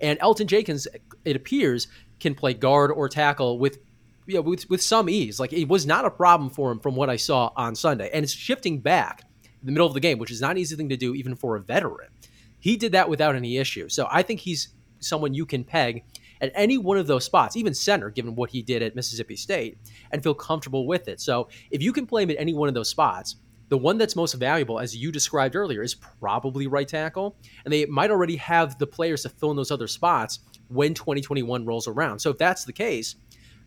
And 0.00 0.18
Elgton 0.20 0.46
Jenkins, 0.46 0.86
it 1.24 1.36
appears, 1.36 1.88
can 2.20 2.34
play 2.34 2.54
guard 2.54 2.90
or 2.90 3.08
tackle 3.08 3.58
with 3.58 3.78
you 4.28 4.34
know, 4.34 4.42
with, 4.42 4.68
with 4.68 4.82
some 4.82 5.08
ease. 5.08 5.40
Like 5.40 5.52
it 5.52 5.66
was 5.68 5.86
not 5.86 6.04
a 6.04 6.10
problem 6.10 6.50
for 6.50 6.70
him 6.70 6.78
from 6.78 6.94
what 6.94 7.10
I 7.10 7.16
saw 7.16 7.50
on 7.56 7.74
Sunday. 7.74 8.10
And 8.12 8.22
it's 8.22 8.32
shifting 8.32 8.78
back 8.78 9.22
in 9.44 9.66
the 9.66 9.72
middle 9.72 9.86
of 9.86 9.94
the 9.94 10.00
game, 10.00 10.18
which 10.18 10.30
is 10.30 10.40
not 10.40 10.52
an 10.52 10.58
easy 10.58 10.76
thing 10.76 10.90
to 10.90 10.96
do 10.96 11.14
even 11.14 11.34
for 11.34 11.56
a 11.56 11.60
veteran. 11.60 12.10
He 12.60 12.76
did 12.76 12.92
that 12.92 13.08
without 13.08 13.34
any 13.34 13.56
issue. 13.56 13.88
So 13.88 14.06
I 14.10 14.22
think 14.22 14.40
he's 14.40 14.68
someone 15.00 15.32
you 15.32 15.46
can 15.46 15.64
peg 15.64 16.04
at 16.40 16.52
any 16.54 16.76
one 16.76 16.98
of 16.98 17.06
those 17.06 17.24
spots, 17.24 17.56
even 17.56 17.74
center, 17.74 18.10
given 18.10 18.34
what 18.34 18.50
he 18.50 18.62
did 18.62 18.82
at 18.82 18.94
Mississippi 18.94 19.34
State, 19.34 19.78
and 20.12 20.22
feel 20.22 20.34
comfortable 20.34 20.86
with 20.86 21.08
it. 21.08 21.20
So 21.20 21.48
if 21.70 21.82
you 21.82 21.92
can 21.92 22.06
play 22.06 22.22
him 22.22 22.30
at 22.30 22.36
any 22.38 22.52
one 22.52 22.68
of 22.68 22.74
those 22.74 22.90
spots, 22.90 23.36
the 23.70 23.78
one 23.78 23.98
that's 23.98 24.16
most 24.16 24.34
valuable, 24.34 24.78
as 24.78 24.96
you 24.96 25.10
described 25.10 25.56
earlier, 25.56 25.82
is 25.82 25.94
probably 25.94 26.66
right 26.66 26.88
tackle. 26.88 27.36
And 27.64 27.72
they 27.72 27.86
might 27.86 28.10
already 28.10 28.36
have 28.36 28.78
the 28.78 28.86
players 28.86 29.22
to 29.22 29.28
fill 29.28 29.50
in 29.50 29.56
those 29.56 29.70
other 29.70 29.86
spots 29.86 30.40
when 30.68 30.94
2021 30.94 31.64
rolls 31.66 31.88
around. 31.88 32.18
So 32.18 32.30
if 32.30 32.38
that's 32.38 32.64
the 32.64 32.72
case, 32.72 33.16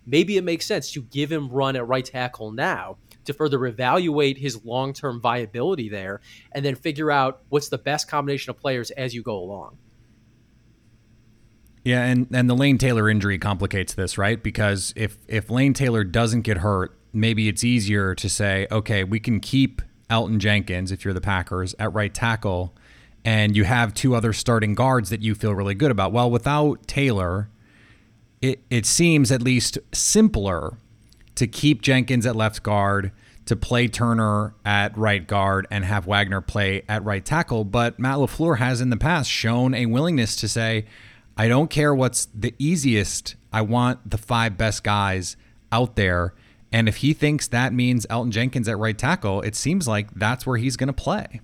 maybe 0.06 0.38
it 0.38 0.44
makes 0.44 0.66
sense 0.66 0.92
to 0.92 1.02
give 1.02 1.32
him 1.32 1.50
run 1.50 1.76
at 1.76 1.88
right 1.88 2.06
tackle 2.06 2.52
now 2.52 2.98
to 3.26 3.34
further 3.34 3.66
evaluate 3.66 4.38
his 4.38 4.64
long 4.66 4.94
term 4.94 5.22
viability 5.22 5.90
there 5.90 6.22
and 6.52 6.66
then 6.66 6.76
figure 6.76 7.12
out 7.12 7.42
what's 7.50 7.70
the 7.70 7.78
best 7.78 8.08
combination 8.08 8.50
of 8.50 8.58
players 8.58 8.92
as 8.92 9.14
you 9.14 9.22
go 9.22 9.38
along. 9.38 9.78
Yeah, 11.84 12.04
and, 12.04 12.28
and 12.32 12.48
the 12.50 12.56
Lane 12.56 12.78
Taylor 12.78 13.10
injury 13.10 13.40
complicates 13.40 13.96
this, 13.96 14.18
right? 14.18 14.42
Because 14.42 14.94
if 14.96 15.18
if 15.28 15.50
Lane 15.50 15.74
Taylor 15.74 16.04
doesn't 16.04 16.42
get 16.42 16.58
hurt, 16.58 16.96
maybe 17.12 17.48
it's 17.48 17.64
easier 17.64 18.14
to 18.16 18.30
say, 18.30 18.68
okay, 18.72 19.04
we 19.04 19.20
can 19.20 19.40
keep 19.40 19.82
Elgton 20.10 20.38
Jenkins, 20.38 20.92
if 20.92 21.04
you're 21.04 21.14
the 21.14 21.22
Packers, 21.22 21.74
at 21.80 21.92
right 21.94 22.14
tackle, 22.14 22.76
and 23.26 23.56
you 23.56 23.64
have 23.64 23.94
two 23.94 24.14
other 24.14 24.34
starting 24.34 24.76
guards 24.76 25.10
that 25.10 25.22
you 25.22 25.34
feel 25.34 25.56
really 25.56 25.74
good 25.74 25.90
about. 25.90 26.12
Well, 26.12 26.30
without 26.30 26.86
Taylor, 26.88 27.50
it, 28.42 28.60
it 28.70 28.86
seems 28.86 29.32
at 29.32 29.42
least 29.42 29.78
simpler 29.92 30.78
to 31.36 31.48
keep 31.48 31.82
Jenkins 31.82 32.26
at 32.26 32.36
left 32.36 32.64
guard, 32.64 33.12
to 33.46 33.56
play 33.56 33.88
Turner 33.88 34.54
at 34.66 34.98
right 34.98 35.26
guard, 35.26 35.68
and 35.72 35.86
have 35.86 36.06
Wagner 36.06 36.42
play 36.42 36.84
at 36.88 37.04
right 37.04 37.24
tackle. 37.24 37.64
But 37.64 38.00
Matt 38.00 38.18
LaFleur 38.18 38.58
has 38.58 38.82
in 38.82 38.90
the 38.90 38.98
past 38.98 39.30
shown 39.30 39.74
a 39.74 39.86
willingness 39.86 40.36
to 40.38 40.48
say, 40.48 40.86
I 41.38 41.48
don't 41.48 41.70
care 41.70 41.94
what's 41.96 42.28
the 42.34 42.54
easiest. 42.60 43.36
I 43.54 43.62
want 43.62 44.10
the 44.10 44.18
five 44.18 44.58
best 44.58 44.84
guys 44.84 45.38
out 45.72 45.96
there. 45.96 46.34
And 46.72 46.88
if 46.88 46.98
he 46.98 47.14
thinks 47.14 47.48
that 47.48 47.74
means 47.74 48.06
Elgton 48.08 48.30
Jenkins 48.32 48.68
at 48.68 48.78
right 48.78 48.98
tackle, 48.98 49.42
it 49.42 49.56
seems 49.56 49.88
like 49.88 50.12
that's 50.14 50.46
where 50.46 50.58
he's 50.58 50.78
going 50.78 50.88
to 50.88 50.94
play. 50.94 51.42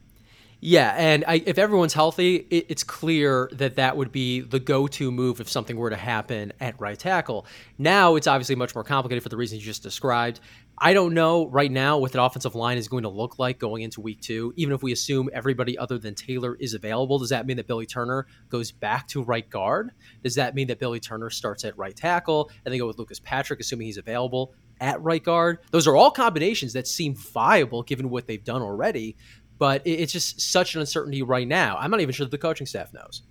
Yeah, 0.59 0.95
and 0.97 1.23
I, 1.27 1.35
if 1.45 1.59
everyone's 1.59 1.93
healthy, 1.93 2.35
it, 2.35 2.65
it's 2.69 2.83
clear 2.83 3.47
that 3.53 3.75
that 3.75 3.95
would 3.95 4.11
be 4.11 4.41
the 4.41 4.59
go-to 4.59 5.11
move 5.11 5.39
if 5.39 5.49
something 5.49 5.77
were 5.77 5.91
to 5.91 5.95
happen 5.95 6.51
at 6.59 6.79
right 6.81 6.97
tackle. 6.97 7.45
Now 7.77 8.15
it's 8.15 8.25
obviously 8.25 8.55
much 8.55 8.73
more 8.73 8.83
complicated 8.83 9.21
for 9.21 9.29
the 9.29 9.37
reasons 9.37 9.61
you 9.61 9.67
just 9.67 9.83
described. 9.83 10.39
I 10.79 10.93
don't 10.93 11.13
know 11.13 11.47
right 11.47 11.71
now 11.71 11.99
what 11.99 12.11
the 12.11 12.21
offensive 12.21 12.55
line 12.55 12.77
is 12.77 12.87
going 12.87 13.03
to 13.03 13.09
look 13.09 13.37
like 13.37 13.59
going 13.59 13.83
into 13.83 14.01
week 14.01 14.21
two. 14.21 14.53
Even 14.55 14.73
if 14.73 14.81
we 14.81 14.91
assume 14.91 15.29
everybody 15.31 15.77
other 15.77 15.99
than 15.99 16.15
Taylor 16.15 16.55
is 16.55 16.73
available, 16.73 17.19
does 17.19 17.29
that 17.29 17.45
mean 17.45 17.57
that 17.57 17.67
Billy 17.67 17.85
Turner 17.85 18.25
goes 18.49 18.71
back 18.71 19.07
to 19.09 19.23
right 19.23 19.47
guard? 19.49 19.91
Does 20.23 20.35
that 20.35 20.55
mean 20.55 20.67
that 20.67 20.79
Billy 20.79 20.99
Turner 20.99 21.29
starts 21.29 21.65
at 21.65 21.77
right 21.77 21.95
tackle 21.95 22.49
and 22.65 22.73
they 22.73 22.77
go 22.79 22.87
with 22.87 22.97
Lucas 22.97 23.19
Patrick, 23.19 23.59
assuming 23.59 23.87
he's 23.87 23.97
available? 23.97 24.53
at 24.79 25.01
right 25.01 25.23
guard. 25.23 25.57
Those 25.71 25.87
are 25.87 25.95
all 25.95 26.11
combinations 26.11 26.73
that 26.73 26.87
seem 26.87 27.15
viable 27.15 27.83
given 27.83 28.11
what 28.11 28.27
they've 28.27 28.43
done 28.43 28.61
already, 28.61 29.15
but 29.57 29.81
it's 29.85 30.11
just 30.11 30.39
such 30.41 30.75
an 30.75 30.81
uncertainty 30.81 31.21
right 31.21 31.47
now. 31.47 31.77
I'm 31.79 31.91
not 31.91 32.01
even 32.01 32.13
sure 32.13 32.25
that 32.25 32.31
the 32.31 32.37
coaching 32.37 32.67
staff 32.67 32.93
knows. 32.93 33.23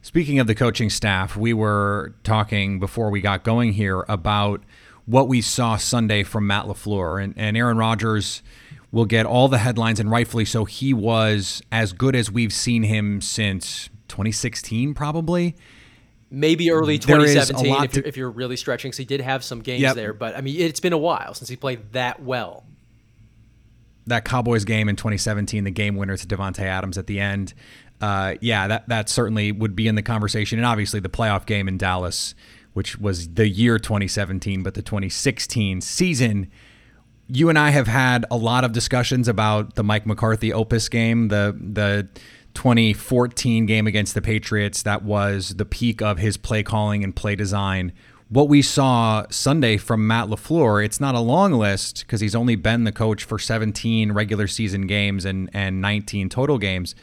Speaking 0.00 0.38
of 0.38 0.46
the 0.46 0.54
coaching 0.54 0.90
staff, 0.90 1.36
we 1.36 1.52
were 1.52 2.14
talking 2.22 2.78
before 2.78 3.10
we 3.10 3.20
got 3.20 3.42
going 3.42 3.72
here 3.72 4.04
about 4.08 4.62
what 5.06 5.26
we 5.26 5.40
saw 5.40 5.76
Sunday 5.76 6.22
from 6.22 6.46
Matt 6.46 6.66
LaFleur. 6.66 7.22
And, 7.22 7.34
and 7.36 7.56
Aaron 7.56 7.78
Rodgers 7.78 8.42
will 8.92 9.06
get 9.06 9.26
all 9.26 9.48
the 9.48 9.58
headlines, 9.58 9.98
and 10.00 10.10
rightfully 10.10 10.44
so. 10.44 10.64
He 10.64 10.94
was 10.94 11.62
as 11.72 11.92
good 11.92 12.14
as 12.14 12.30
we've 12.30 12.52
seen 12.52 12.84
him 12.84 13.20
since 13.20 13.88
2016, 14.08 14.94
probably. 14.94 15.56
Maybe 16.30 16.70
early 16.70 16.98
There 16.98 17.20
is 17.20 17.34
a 17.34 17.52
2017 17.52 17.72
lot 17.72 17.84
if, 17.86 17.96
you're, 17.96 18.04
if 18.06 18.16
you're 18.16 18.30
really 18.30 18.56
stretching. 18.56 18.92
So 18.92 18.98
he 18.98 19.04
did 19.06 19.20
have 19.20 19.42
some 19.42 19.60
games 19.60 19.80
Yep. 19.82 19.96
there, 19.96 20.12
but 20.12 20.36
I 20.36 20.42
mean, 20.42 20.60
it's 20.60 20.80
been 20.80 20.92
a 20.92 20.98
while 20.98 21.34
since 21.34 21.48
he 21.48 21.56
played 21.56 21.92
that 21.92 22.22
well. 22.22 22.64
That 24.08 24.24
Cowboys 24.24 24.64
game 24.64 24.88
in 24.88 24.96
2017, 24.96 25.64
the 25.64 25.70
game 25.70 25.96
winner 25.96 26.16
to 26.16 26.26
Davante 26.26 26.60
Adams 26.60 26.98
at 26.98 27.06
the 27.06 27.20
end. 27.20 27.54
Uh, 28.00 28.34
yeah, 28.40 28.68
that 28.68 28.88
that 28.88 29.08
certainly 29.08 29.52
would 29.52 29.74
be 29.74 29.88
in 29.88 29.94
the 29.94 30.02
conversation, 30.02 30.58
and 30.58 30.66
obviously 30.66 31.00
the 31.00 31.08
playoff 31.08 31.46
game 31.46 31.68
in 31.68 31.78
Dallas, 31.78 32.34
which 32.72 32.98
was 32.98 33.28
the 33.34 33.48
year 33.48 33.78
2017, 33.78 34.62
but 34.62 34.74
the 34.74 34.82
2016 34.82 35.80
season. 35.80 36.50
You 37.30 37.50
and 37.50 37.58
I 37.58 37.70
have 37.70 37.88
had 37.88 38.24
a 38.30 38.38
lot 38.38 38.64
of 38.64 38.72
discussions 38.72 39.28
about 39.28 39.74
the 39.74 39.84
Mike 39.84 40.06
McCarthy 40.06 40.52
Opus 40.52 40.88
game, 40.88 41.28
the 41.28 41.56
the 41.60 42.08
2014 42.54 43.66
game 43.66 43.86
against 43.86 44.14
the 44.14 44.22
Patriots. 44.22 44.82
That 44.82 45.02
was 45.02 45.56
the 45.56 45.64
peak 45.64 46.00
of 46.00 46.18
his 46.18 46.36
play 46.36 46.62
calling 46.62 47.04
and 47.04 47.14
play 47.14 47.36
design 47.36 47.92
what 48.28 48.48
we 48.48 48.60
saw 48.60 49.24
Sunday 49.30 49.76
from 49.78 50.06
Matt 50.06 50.28
LaFleur, 50.28 50.84
it's 50.84 51.00
not 51.00 51.14
a 51.14 51.20
long 51.20 51.52
list 51.52 52.00
because 52.00 52.20
he's 52.20 52.34
only 52.34 52.56
been 52.56 52.84
the 52.84 52.92
coach 52.92 53.24
for 53.24 53.38
17 53.38 54.12
regular 54.12 54.46
season 54.46 54.86
games 54.86 55.24
and, 55.24 55.48
and 55.54 55.80
19 55.80 56.28
total 56.28 56.58
games. 56.58 56.94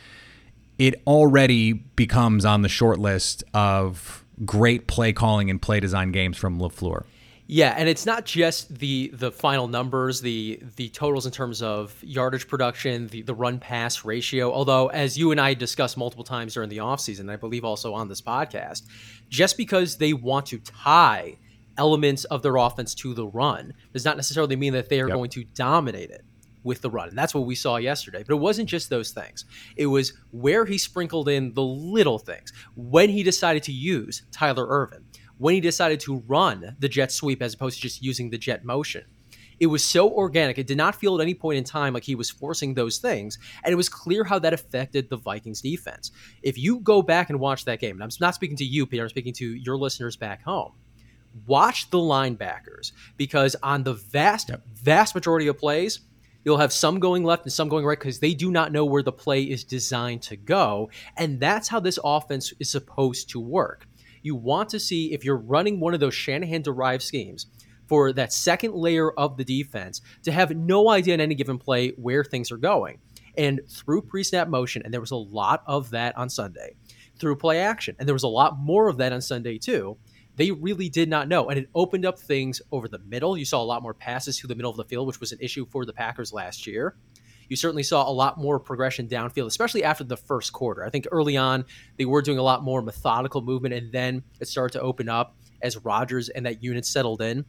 It 0.77 1.01
already 1.07 1.73
becomes 1.73 2.45
on 2.45 2.61
the 2.61 2.69
short 2.69 2.99
list 2.99 3.43
of 3.53 4.23
great 4.45 4.88
play 4.88 5.13
calling 5.13 5.49
and 5.49 5.61
play 5.61 5.79
design 5.79 6.11
games 6.11 6.38
from 6.38 6.59
LaFleur. 6.59 7.05
Yeah, 7.47 7.75
and 7.77 7.88
it's 7.88 8.08
not 8.08 8.25
just 8.25 8.79
the 8.79 9.12
the 9.13 9.31
final 9.31 9.67
numbers, 9.67 10.21
the 10.21 10.60
the 10.77 10.89
totals 10.89 11.27
in 11.27 11.31
terms 11.31 11.62
of 11.62 11.95
yardage 12.03 12.47
production, 12.47 13.08
the, 13.08 13.21
the 13.21 13.36
run 13.36 13.60
pass 13.60 14.03
ratio. 14.03 14.51
Although, 14.51 14.88
as 14.88 15.15
you 15.17 15.29
and 15.31 15.39
I 15.39 15.53
discussed 15.53 15.95
multiple 15.95 16.23
times 16.23 16.55
during 16.55 16.69
the 16.69 16.77
offseason, 16.77 17.31
I 17.31 17.36
believe 17.36 17.63
also 17.63 17.93
on 17.93 18.08
this 18.08 18.21
podcast, 18.21 18.84
just 19.29 19.58
because 19.58 19.97
they 19.97 20.12
want 20.13 20.47
to 20.47 20.58
tie 20.60 21.38
elements 21.77 22.23
of 22.25 22.41
their 22.41 22.55
offense 22.55 22.95
to 22.95 23.13
the 23.13 23.27
run 23.27 23.73
does 23.93 24.05
not 24.05 24.15
necessarily 24.15 24.55
mean 24.55 24.73
that 24.73 24.89
they 24.89 24.99
are 25.01 25.08
Yep. 25.10 25.15
going 25.15 25.29
to 25.31 25.43
dominate 25.43 26.10
it 26.10 26.25
with 26.63 26.81
the 26.81 26.89
run. 26.89 27.10
And 27.10 27.17
that's 27.17 27.36
what 27.36 27.45
we 27.45 27.53
saw 27.53 27.75
yesterday. 27.77 28.23
But 28.27 28.34
it 28.34 28.39
wasn't 28.39 28.67
just 28.67 28.89
those 28.89 29.12
things. 29.12 29.45
It 29.75 29.86
was 29.86 30.13
where 30.31 30.65
he 30.65 30.79
sprinkled 30.79 31.29
in 31.29 31.53
the 31.53 31.62
little 31.62 32.17
things. 32.17 32.51
When 32.75 33.10
he 33.10 33.21
decided 33.21 33.62
to 33.63 33.71
use 33.71 34.23
Tyler 34.31 34.65
Ervin, 34.67 35.05
when 35.38 35.54
he 35.54 35.62
decided 35.62 36.00
to 36.02 36.24
run 36.28 36.76
the 36.80 36.89
jet 36.89 37.12
sweep 37.12 37.41
as 37.41 37.54
opposed 37.54 37.78
to 37.78 37.82
just 37.82 38.02
using 38.02 38.30
the 38.30 38.38
jet 38.38 38.63
motion. 38.63 39.04
It 39.60 39.67
was 39.67 39.84
so 39.84 40.10
organic. 40.10 40.58
It 40.58 40.67
did 40.67 40.78
not 40.78 40.95
feel 40.95 41.15
at 41.15 41.21
any 41.21 41.34
point 41.34 41.58
in 41.58 41.63
time 41.63 41.93
like 41.93 42.04
he 42.04 42.15
was 42.15 42.30
forcing 42.30 42.74
those 42.74 42.98
things. 42.98 43.38
And 43.63 43.71
it 43.71 43.76
was 43.76 43.88
clear 43.88 44.26
how 44.26 44.38
that 44.39 44.54
affected 44.54 45.10
the 45.10 45.15
Vikings 45.15 45.62
defense. 45.62 46.12
If 46.43 46.58
you 46.58 46.80
go 46.80 47.02
back 47.02 47.30
and 47.30 47.39
watch 47.39 47.63
that 47.65 47.80
game, 47.80 47.95
and 47.95 48.04
I'm 48.04 48.10
not 48.19 48.36
speaking 48.36 48.58
to 48.58 48.65
you, 48.65 48.86
Peter, 48.86 49.04
I'm 49.04 49.10
speaking 49.10 49.34
to 49.36 49.56
your 49.56 49.78
listeners 49.78 50.17
back 50.17 50.43
home 50.43 50.74
watch 51.45 51.89
the 51.89 51.98
linebackers 51.98 52.91
because 53.17 53.56
on 53.62 53.84
the 53.84 53.93
vast, 53.93 54.52
vast 54.74 55.15
majority 55.15 55.48
of 55.48 55.58
plays, 55.58 56.00
you'll 56.43 56.58
have 56.58 56.71
some 56.71 57.00
going 57.00 57.24
left 57.24 57.43
and 57.43 57.52
some 57.52 57.67
going 57.67 57.86
right 57.86 58.00
because 58.00 58.19
they 58.19 58.34
do 58.34 58.52
not 58.52 58.71
know 58.71 58.86
where 58.86 59.04
the 59.04 59.12
play 59.12 59.43
is 59.43 59.63
designed 59.63 60.21
to 60.21 60.36
go. 60.36 60.89
And 61.17 61.39
that's 61.39 61.67
how 61.67 61.80
this 61.80 62.00
offense 62.04 62.54
is 62.60 62.69
supposed 62.69 63.30
to 63.32 63.39
work. 63.39 63.88
You 64.25 64.35
want 64.35 64.69
to 64.69 64.79
see 64.79 65.13
if 65.13 65.23
you're 65.23 65.38
running 65.38 65.79
one 65.79 65.93
of 65.93 65.99
those 65.99 66.15
Shanahan 66.15 66.63
derived 66.63 67.03
schemes 67.03 67.45
for 67.85 68.11
that 68.13 68.33
second 68.33 68.73
layer 68.73 69.11
of 69.11 69.38
the 69.38 69.43
defense 69.43 70.01
to 70.23 70.31
have 70.31 70.57
no 70.57 70.89
idea 70.89 71.13
in 71.13 71.21
any 71.21 71.35
given 71.35 71.59
play 71.59 71.89
where 71.89 72.23
things 72.23 72.51
are 72.51 72.57
going. 72.57 72.97
And 73.38 73.61
through 73.69 74.01
pre 74.01 74.23
snap 74.23 74.47
motion, 74.47 74.81
and 74.83 74.91
there 74.91 74.99
was 74.99 75.11
a 75.11 75.15
lot 75.15 75.61
of 75.67 75.91
that 75.91 76.17
on 76.17 76.29
Sunday, 76.29 76.73
through 77.19 77.35
play 77.35 77.59
action, 77.59 77.95
and 77.99 78.07
there 78.07 78.15
was 78.15 78.23
a 78.23 78.27
lot 78.27 78.57
more 78.57 78.88
of 78.88 78.97
that 78.97 79.13
on 79.13 79.21
Sunday 79.21 79.59
too 79.59 79.95
they 80.38 80.51
really 80.51 80.89
did 80.89 81.09
not 81.09 81.27
know. 81.27 81.49
And 81.49 81.59
it 81.59 81.69
opened 81.73 82.05
up 82.05 82.19
things 82.19 82.61
over 82.71 82.88
the 82.88 82.99
middle. 82.99 83.38
You 83.38 83.45
saw 83.45 83.61
a 83.61 83.63
lot 83.63 83.81
more 83.81 83.93
passes 83.93 84.38
to 84.39 84.47
the 84.47 84.55
middle 84.55 84.71
of 84.71 84.77
the 84.77 84.83
field, 84.83 85.07
which 85.07 85.19
was 85.19 85.31
an 85.31 85.39
issue 85.41 85.65
for 85.69 85.85
the 85.85 85.93
Packers 85.93 86.33
last 86.33 86.67
year. 86.67 86.95
You 87.49 87.55
certainly 87.55 87.84
saw 87.84 88.10
a 88.10 88.12
lot 88.12 88.38
more 88.38 88.60
progression 88.60 89.08
downfield, 89.08 89.47
especially 89.47 89.84
after 89.84 90.03
the 90.03 90.17
first 90.17 90.53
quarter. 90.53 90.86
I 90.86 90.89
think 90.89 91.08
early 91.12 91.38
on, 91.38 91.65
they 91.97 92.05
were 92.05 92.21
doing 92.21 92.38
a 92.38 92.43
lot 92.43 92.63
more 92.63 92.81
methodical 92.81 93.41
movement, 93.41 93.73
and 93.73 93.91
then 93.91 94.23
it 94.39 94.47
started 94.47 94.77
to 94.77 94.81
open 94.81 95.10
up 95.10 95.36
as 95.62 95.77
Rodgers 95.77 96.29
and 96.29 96.45
that 96.45 96.63
unit 96.63 96.86
settled 96.86 97.21
in. 97.21 97.45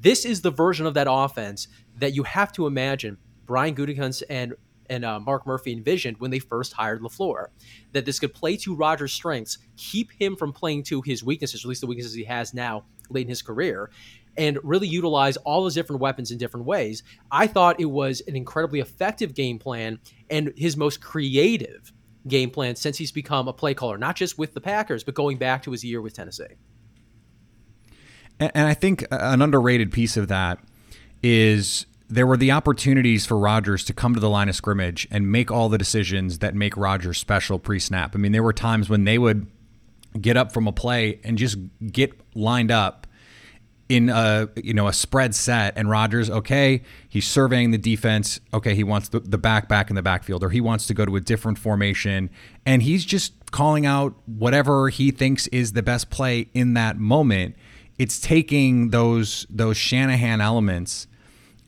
This 0.00 0.24
is 0.24 0.42
the 0.42 0.50
version 0.50 0.86
of 0.86 0.94
that 0.94 1.06
offense 1.10 1.68
that 1.98 2.14
you 2.14 2.22
have 2.24 2.52
to 2.52 2.66
imagine 2.66 3.18
Brian 3.46 3.74
Gutekunst 3.74 4.22
and 4.28 4.54
and 4.88 5.04
uh, 5.04 5.18
Mark 5.18 5.48
Murphy 5.48 5.72
envisioned 5.72 6.18
when 6.18 6.30
they 6.30 6.38
first 6.38 6.72
hired 6.72 7.02
LaFleur. 7.02 7.46
That 7.92 8.04
this 8.04 8.20
could 8.20 8.32
play 8.32 8.56
to 8.58 8.74
Rodgers' 8.74 9.12
strengths, 9.12 9.58
keep 9.76 10.12
him 10.12 10.36
from 10.36 10.52
playing 10.52 10.84
to 10.84 11.02
his 11.02 11.24
weaknesses, 11.24 11.64
at 11.64 11.68
least 11.68 11.80
the 11.80 11.88
weaknesses 11.88 12.14
he 12.14 12.22
has 12.22 12.54
now 12.54 12.84
late 13.10 13.22
in 13.22 13.28
his 13.28 13.42
career, 13.42 13.90
and 14.38 14.58
really 14.62 14.88
utilize 14.88 15.36
all 15.38 15.62
those 15.62 15.74
different 15.74 16.00
weapons 16.00 16.30
in 16.30 16.38
different 16.38 16.66
ways. 16.66 17.02
I 17.30 17.46
thought 17.46 17.80
it 17.80 17.86
was 17.86 18.22
an 18.26 18.36
incredibly 18.36 18.80
effective 18.80 19.34
game 19.34 19.58
plan 19.58 19.98
and 20.30 20.52
his 20.56 20.76
most 20.76 21.00
creative 21.00 21.92
game 22.28 22.50
plan 22.50 22.76
since 22.76 22.98
he's 22.98 23.12
become 23.12 23.48
a 23.48 23.52
play 23.52 23.74
caller, 23.74 23.98
not 23.98 24.16
just 24.16 24.38
with 24.38 24.54
the 24.54 24.60
Packers, 24.60 25.04
but 25.04 25.14
going 25.14 25.38
back 25.38 25.62
to 25.64 25.70
his 25.70 25.84
year 25.84 26.00
with 26.00 26.14
Tennessee. 26.14 26.44
And, 28.38 28.52
I 28.54 28.74
think 28.74 29.06
an 29.10 29.40
underrated 29.40 29.92
piece 29.92 30.16
of 30.16 30.28
that 30.28 30.58
is 31.22 31.86
there 32.08 32.26
were 32.26 32.36
the 32.36 32.52
opportunities 32.52 33.24
for 33.24 33.38
Rodgers 33.38 33.84
to 33.84 33.94
come 33.94 34.14
to 34.14 34.20
the 34.20 34.28
line 34.28 34.48
of 34.48 34.54
scrimmage 34.54 35.08
and 35.10 35.30
make 35.32 35.50
all 35.50 35.68
the 35.68 35.78
decisions 35.78 36.40
that 36.40 36.54
make 36.54 36.76
Rodgers 36.76 37.18
special 37.18 37.58
pre 37.58 37.78
snap. 37.78 38.14
I 38.14 38.18
mean, 38.18 38.32
there 38.32 38.42
were 38.42 38.52
times 38.52 38.88
when 38.88 39.04
they 39.04 39.18
would 39.18 39.46
get 40.20 40.36
up 40.36 40.52
from 40.52 40.66
a 40.66 40.72
play 40.72 41.20
and 41.24 41.38
just 41.38 41.58
get 41.90 42.12
lined 42.34 42.70
up 42.70 43.06
in 43.88 44.08
a 44.08 44.48
you 44.56 44.74
know 44.74 44.88
a 44.88 44.92
spread 44.92 45.34
set 45.34 45.76
and 45.76 45.88
Rodgers 45.88 46.28
okay 46.28 46.82
he's 47.08 47.26
surveying 47.26 47.70
the 47.70 47.78
defense. 47.78 48.40
Okay 48.52 48.74
he 48.74 48.84
wants 48.84 49.08
the, 49.08 49.20
the 49.20 49.38
back 49.38 49.68
back 49.68 49.90
in 49.90 49.96
the 49.96 50.02
backfield 50.02 50.42
or 50.42 50.50
he 50.50 50.60
wants 50.60 50.86
to 50.86 50.94
go 50.94 51.04
to 51.04 51.16
a 51.16 51.20
different 51.20 51.58
formation. 51.58 52.30
And 52.64 52.82
he's 52.82 53.04
just 53.04 53.32
calling 53.52 53.86
out 53.86 54.14
whatever 54.26 54.88
he 54.88 55.10
thinks 55.10 55.46
is 55.48 55.72
the 55.72 55.82
best 55.82 56.10
play 56.10 56.48
in 56.52 56.74
that 56.74 56.98
moment. 56.98 57.54
It's 57.98 58.18
taking 58.18 58.90
those 58.90 59.46
those 59.48 59.76
Shanahan 59.76 60.40
elements 60.40 61.06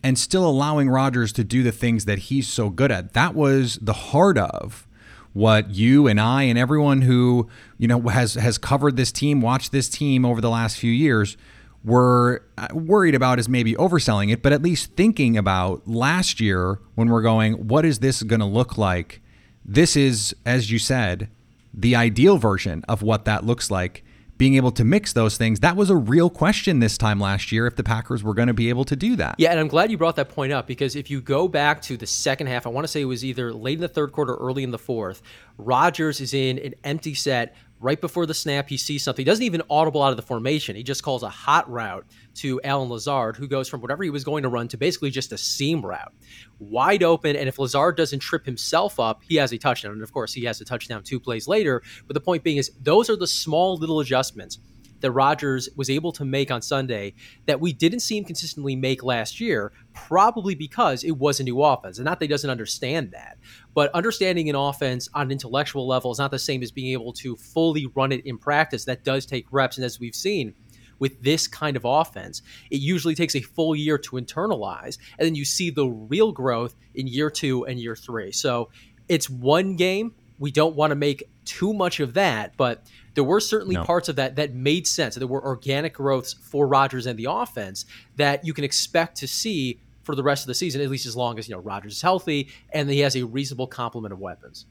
and 0.02 0.18
still 0.18 0.46
allowing 0.46 0.88
Rodgers 0.88 1.32
to 1.34 1.44
do 1.44 1.62
the 1.62 1.72
things 1.72 2.04
that 2.04 2.18
he's 2.18 2.48
so 2.48 2.70
good 2.70 2.90
at. 2.90 3.14
That 3.14 3.34
was 3.34 3.78
the 3.80 3.92
heart 3.92 4.38
of 4.38 4.86
what 5.32 5.70
you 5.70 6.06
and 6.06 6.20
I 6.20 6.44
and 6.44 6.58
everyone 6.58 7.02
who 7.02 7.48
you 7.78 7.86
know 7.86 8.00
has 8.08 8.34
has 8.34 8.58
covered 8.58 8.96
this 8.96 9.12
team, 9.12 9.40
watched 9.40 9.72
this 9.72 9.88
team 9.88 10.24
over 10.24 10.40
the 10.40 10.50
last 10.50 10.78
few 10.78 10.90
years, 10.90 11.36
were 11.84 12.44
uh, 12.56 12.68
worried 12.72 13.14
about 13.14 13.38
is 13.38 13.48
maybe 13.48 13.74
overselling 13.74 14.32
it, 14.32 14.42
but 14.42 14.52
at 14.52 14.62
least 14.62 14.94
thinking 14.96 15.36
about 15.36 15.86
last 15.86 16.40
year 16.40 16.80
when 16.94 17.08
we're 17.08 17.22
going, 17.22 17.68
what 17.68 17.84
is 17.84 18.00
this 18.00 18.22
going 18.22 18.40
to 18.40 18.46
look 18.46 18.76
like? 18.76 19.20
This 19.64 19.96
is, 19.96 20.34
as 20.44 20.70
you 20.70 20.78
said, 20.78 21.28
the 21.72 21.94
ideal 21.94 22.38
version 22.38 22.84
of 22.88 23.02
what 23.02 23.24
that 23.26 23.44
looks 23.44 23.70
like. 23.70 24.04
Being 24.38 24.54
able 24.54 24.70
to 24.72 24.84
mix 24.84 25.12
those 25.12 25.36
things, 25.36 25.58
that 25.60 25.74
was 25.74 25.90
a 25.90 25.96
real 25.96 26.30
question 26.30 26.78
this 26.78 26.96
time 26.96 27.18
last 27.18 27.50
year 27.50 27.66
if 27.66 27.74
the 27.74 27.82
Packers 27.82 28.22
were 28.22 28.34
going 28.34 28.46
to 28.46 28.54
be 28.54 28.68
able 28.68 28.84
to 28.84 28.94
do 28.94 29.16
that. 29.16 29.34
Yeah, 29.36 29.50
and 29.50 29.58
I'm 29.58 29.66
glad 29.66 29.90
you 29.90 29.98
brought 29.98 30.14
that 30.14 30.28
point 30.28 30.52
up 30.52 30.68
because 30.68 30.94
if 30.94 31.10
you 31.10 31.20
go 31.20 31.48
back 31.48 31.82
to 31.82 31.96
the 31.96 32.06
second 32.06 32.46
half, 32.46 32.64
I 32.64 32.68
want 32.68 32.84
to 32.84 32.88
say 32.88 33.00
it 33.00 33.06
was 33.06 33.24
either 33.24 33.52
late 33.52 33.78
in 33.78 33.80
the 33.80 33.88
third 33.88 34.12
quarter, 34.12 34.34
or 34.34 34.48
early 34.48 34.62
in 34.62 34.70
the 34.70 34.78
fourth. 34.78 35.22
Rodgers 35.56 36.20
is 36.20 36.34
in 36.34 36.60
an 36.60 36.74
empty 36.84 37.14
set 37.14 37.56
right 37.80 38.00
before 38.00 38.26
the 38.26 38.34
snap. 38.34 38.68
He 38.68 38.76
sees 38.76 39.04
something. 39.04 39.24
He 39.24 39.30
doesn't 39.30 39.44
even 39.44 39.62
audible 39.70 40.02
out 40.02 40.10
of 40.10 40.16
the 40.16 40.22
formation. 40.22 40.76
He 40.76 40.82
just 40.82 41.02
calls 41.02 41.22
a 41.22 41.28
hot 41.28 41.70
route 41.70 42.06
to 42.36 42.60
Allen 42.62 42.88
Lazard, 42.88 43.36
who 43.36 43.48
goes 43.48 43.68
from 43.68 43.80
whatever 43.80 44.02
he 44.02 44.10
was 44.10 44.24
going 44.24 44.42
to 44.42 44.48
run 44.48 44.68
to 44.68 44.76
basically 44.76 45.10
just 45.10 45.32
a 45.32 45.38
seam 45.38 45.84
route, 45.84 46.12
wide 46.58 47.02
open. 47.02 47.36
And 47.36 47.48
if 47.48 47.58
Lazard 47.58 47.96
doesn't 47.96 48.20
trip 48.20 48.44
himself 48.44 48.98
up, 48.98 49.22
he 49.22 49.36
has 49.36 49.52
a 49.52 49.58
touchdown. 49.58 49.92
And 49.92 50.02
of 50.02 50.12
course, 50.12 50.32
he 50.32 50.44
has 50.44 50.60
a 50.60 50.64
touchdown 50.64 51.02
two 51.02 51.20
plays 51.20 51.48
later. 51.48 51.82
But 52.06 52.14
the 52.14 52.20
point 52.20 52.42
being 52.42 52.56
is, 52.56 52.70
those 52.82 53.08
are 53.10 53.16
the 53.16 53.26
small 53.26 53.76
little 53.76 54.00
adjustments 54.00 54.58
that 55.00 55.10
Rodgers 55.10 55.68
was 55.76 55.90
able 55.90 56.12
to 56.12 56.24
make 56.24 56.50
on 56.50 56.62
Sunday 56.62 57.14
that 57.46 57.60
we 57.60 57.72
didn't 57.72 58.00
see 58.00 58.18
him 58.18 58.24
consistently 58.24 58.76
make 58.76 59.02
last 59.02 59.40
year, 59.40 59.72
probably 59.94 60.54
because 60.54 61.04
it 61.04 61.12
was 61.12 61.40
a 61.40 61.44
new 61.44 61.62
offense. 61.62 61.98
And 61.98 62.04
not 62.04 62.18
that 62.18 62.24
he 62.24 62.28
doesn't 62.28 62.50
understand 62.50 63.12
that, 63.12 63.38
but 63.74 63.90
understanding 63.94 64.48
an 64.48 64.56
offense 64.56 65.08
on 65.14 65.26
an 65.26 65.32
intellectual 65.32 65.86
level 65.86 66.10
is 66.10 66.18
not 66.18 66.30
the 66.30 66.38
same 66.38 66.62
as 66.62 66.70
being 66.70 66.92
able 66.92 67.12
to 67.14 67.36
fully 67.36 67.86
run 67.94 68.12
it 68.12 68.26
in 68.26 68.38
practice. 68.38 68.84
That 68.84 69.04
does 69.04 69.26
take 69.26 69.46
reps. 69.50 69.76
And 69.76 69.84
as 69.84 70.00
we've 70.00 70.14
seen, 70.14 70.54
with 70.98 71.22
this 71.22 71.46
kind 71.46 71.76
of 71.76 71.84
offense, 71.84 72.42
it 72.70 72.80
usually 72.80 73.14
takes 73.14 73.36
a 73.36 73.40
full 73.40 73.76
year 73.76 73.98
to 73.98 74.16
internalize, 74.16 74.98
and 75.18 75.26
then 75.26 75.34
you 75.36 75.44
see 75.44 75.70
the 75.70 75.86
real 75.86 76.32
growth 76.32 76.74
in 76.96 77.06
year 77.06 77.30
two 77.30 77.64
and 77.66 77.78
year 77.78 77.94
three. 77.94 78.32
So 78.32 78.70
it's 79.08 79.30
one 79.30 79.76
game, 79.76 80.14
we 80.38 80.50
don't 80.50 80.76
want 80.76 80.90
to 80.90 80.96
make 80.96 81.24
too 81.44 81.72
much 81.72 82.00
of 82.00 82.14
that, 82.14 82.56
but 82.56 82.84
there 83.18 83.24
were 83.24 83.40
certainly 83.40 83.74
No. 83.74 83.82
parts 83.82 84.08
of 84.08 84.14
that 84.14 84.36
that 84.36 84.54
made 84.54 84.86
sense. 84.86 85.16
There 85.16 85.26
were 85.26 85.44
organic 85.44 85.94
growths 85.94 86.34
for 86.34 86.68
Rodgers 86.68 87.04
and 87.04 87.18
the 87.18 87.26
offense 87.28 87.84
that 88.14 88.44
you 88.46 88.54
can 88.54 88.62
expect 88.62 89.16
to 89.16 89.26
see 89.26 89.80
for 90.04 90.14
the 90.14 90.22
rest 90.22 90.44
of 90.44 90.46
the 90.46 90.54
season, 90.54 90.80
at 90.80 90.88
least 90.88 91.04
as 91.04 91.16
long 91.16 91.36
as 91.36 91.48
you 91.48 91.56
know 91.56 91.60
Rodgers 91.60 91.94
is 91.94 92.02
healthy 92.02 92.48
and 92.72 92.88
he 92.88 93.00
has 93.00 93.16
a 93.16 93.24
reasonable 93.26 93.66
complement 93.66 94.12
of 94.12 94.20
weapons. 94.20 94.66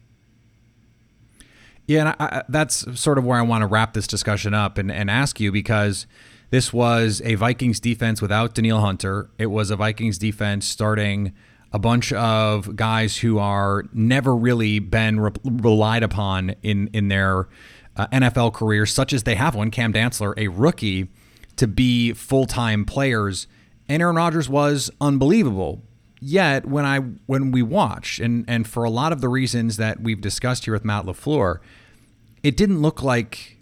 Yeah, 1.87 1.99
and 1.99 2.09
I, 2.09 2.15
I, 2.19 2.43
that's 2.47 2.85
sort 2.97 3.17
of 3.17 3.25
where 3.25 3.37
I 3.37 3.41
want 3.41 3.63
to 3.63 3.67
wrap 3.67 3.93
this 3.93 4.07
discussion 4.07 4.53
up 4.53 4.77
and, 4.77 4.89
and 4.89 5.11
ask 5.11 5.41
you 5.41 5.51
because 5.51 6.07
this 6.49 6.71
was 6.71 7.21
a 7.25 7.35
Vikings 7.35 7.81
defense 7.81 8.21
without 8.21 8.55
Danielle 8.55 8.79
Hunter. 8.79 9.29
It 9.37 9.47
was 9.47 9.71
a 9.71 9.75
Vikings 9.75 10.17
defense 10.17 10.65
starting 10.65 11.33
a 11.73 11.79
bunch 11.79 12.13
of 12.13 12.77
guys 12.77 13.17
who 13.17 13.39
are 13.39 13.83
never 13.93 14.33
really 14.33 14.79
been 14.79 15.19
re- 15.19 15.31
relied 15.43 16.01
upon 16.01 16.55
in 16.63 16.89
in 16.93 17.09
their 17.09 17.49
uh, 17.97 18.07
NFL 18.07 18.53
careers, 18.53 18.93
such 18.93 19.11
as 19.11 19.23
they 19.23 19.35
have 19.35 19.55
one, 19.55 19.71
Cam 19.71 19.91
Dantzler, 19.91 20.33
a 20.37 20.47
rookie, 20.47 21.09
to 21.57 21.67
be 21.67 22.13
full 22.13 22.45
time 22.45 22.85
players. 22.85 23.47
And 23.89 24.01
Aaron 24.01 24.15
Rodgers 24.15 24.47
was 24.47 24.91
unbelievable. 25.01 25.81
Yet 26.19 26.65
when 26.65 26.85
I 26.85 26.99
when 27.25 27.51
we 27.51 27.61
watched, 27.61 28.19
and 28.19 28.45
and 28.47 28.67
for 28.67 28.83
a 28.83 28.89
lot 28.89 29.11
of 29.11 29.21
the 29.21 29.29
reasons 29.29 29.77
that 29.77 30.01
we've 30.01 30.21
discussed 30.21 30.65
here 30.65 30.73
with 30.73 30.83
Matt 30.85 31.05
LaFleur, 31.05 31.59
it 32.41 32.57
didn't 32.57 32.81
look 32.81 33.03
like 33.03 33.57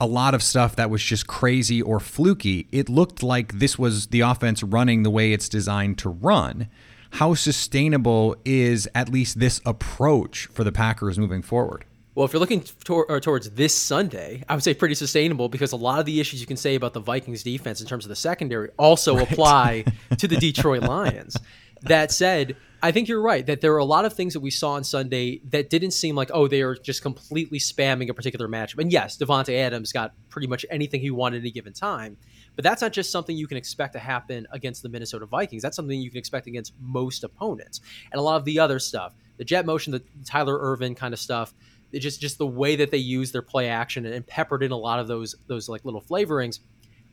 a 0.00 0.06
lot 0.06 0.34
of 0.34 0.42
stuff 0.42 0.76
that 0.76 0.90
was 0.90 1.02
just 1.02 1.26
crazy 1.26 1.80
or 1.80 1.98
fluky. 1.98 2.68
It 2.70 2.88
looked 2.88 3.22
like 3.22 3.58
this 3.58 3.78
was 3.78 4.08
the 4.08 4.20
offense 4.20 4.62
running 4.62 5.02
the 5.02 5.10
way 5.10 5.32
it's 5.32 5.48
designed 5.48 5.98
to 5.98 6.10
run. 6.10 6.68
How 7.12 7.34
sustainable 7.34 8.36
is 8.44 8.88
at 8.94 9.08
least 9.08 9.40
this 9.40 9.60
approach 9.64 10.46
for 10.46 10.64
the 10.64 10.72
Packers 10.72 11.18
moving 11.18 11.42
forward? 11.42 11.86
Well, 12.16 12.24
if 12.24 12.32
you're 12.32 12.40
looking 12.40 12.62
tor- 12.62 13.20
towards 13.20 13.50
this 13.50 13.74
Sunday, 13.74 14.42
I 14.48 14.54
would 14.54 14.64
say 14.64 14.72
pretty 14.72 14.94
sustainable 14.94 15.50
because 15.50 15.72
a 15.72 15.76
lot 15.76 16.00
of 16.00 16.06
the 16.06 16.18
issues 16.18 16.40
you 16.40 16.46
can 16.46 16.56
say 16.56 16.74
about 16.74 16.94
the 16.94 17.00
Vikings 17.00 17.42
defense 17.42 17.82
in 17.82 17.86
terms 17.86 18.06
of 18.06 18.08
the 18.08 18.16
secondary 18.16 18.70
also 18.78 19.18
apply 19.18 19.84
to 20.16 20.26
the 20.26 20.36
Detroit 20.36 20.82
Lions. 20.82 21.36
That 21.82 22.10
said, 22.10 22.56
I 22.82 22.90
think 22.90 23.06
you're 23.06 23.20
right 23.20 23.44
that 23.44 23.60
there 23.60 23.74
are 23.74 23.78
a 23.78 23.84
lot 23.84 24.06
of 24.06 24.14
things 24.14 24.32
that 24.32 24.40
we 24.40 24.50
saw 24.50 24.72
on 24.72 24.84
Sunday 24.84 25.42
that 25.50 25.68
didn't 25.68 25.90
seem 25.90 26.16
like, 26.16 26.30
oh, 26.32 26.48
they 26.48 26.62
are 26.62 26.74
just 26.74 27.02
completely 27.02 27.58
spamming 27.58 28.08
a 28.08 28.14
particular 28.14 28.48
matchup. 28.48 28.78
And 28.78 28.90
yes, 28.90 29.18
Davante 29.18 29.54
Adams 29.54 29.92
got 29.92 30.14
pretty 30.30 30.46
much 30.46 30.64
anything 30.70 31.02
he 31.02 31.10
wanted 31.10 31.36
at 31.36 31.40
any 31.40 31.50
given 31.50 31.74
time. 31.74 32.16
But 32.54 32.62
that's 32.62 32.80
not 32.80 32.94
just 32.94 33.12
something 33.12 33.36
you 33.36 33.46
can 33.46 33.58
expect 33.58 33.92
to 33.92 33.98
happen 33.98 34.46
against 34.52 34.82
the 34.82 34.88
Minnesota 34.88 35.26
Vikings. 35.26 35.62
That's 35.62 35.76
something 35.76 36.00
you 36.00 36.08
can 36.08 36.18
expect 36.18 36.46
against 36.46 36.72
most 36.80 37.24
opponents. 37.24 37.82
And 38.10 38.18
a 38.18 38.22
lot 38.22 38.36
of 38.36 38.46
the 38.46 38.58
other 38.58 38.78
stuff, 38.78 39.12
the 39.36 39.44
jet 39.44 39.66
motion, 39.66 39.92
the 39.92 40.02
Tyler 40.24 40.58
Ervin 40.58 40.94
kind 40.94 41.12
of 41.12 41.20
stuff, 41.20 41.52
it 41.92 42.00
just 42.00 42.20
just 42.20 42.38
the 42.38 42.46
way 42.46 42.76
that 42.76 42.90
they 42.90 42.98
use 42.98 43.32
their 43.32 43.42
play 43.42 43.68
action 43.68 44.04
and 44.06 44.26
peppered 44.26 44.62
in 44.62 44.72
a 44.72 44.76
lot 44.76 44.98
of 44.98 45.08
those 45.08 45.34
those 45.46 45.68
like 45.68 45.84
little 45.84 46.02
flavorings. 46.02 46.60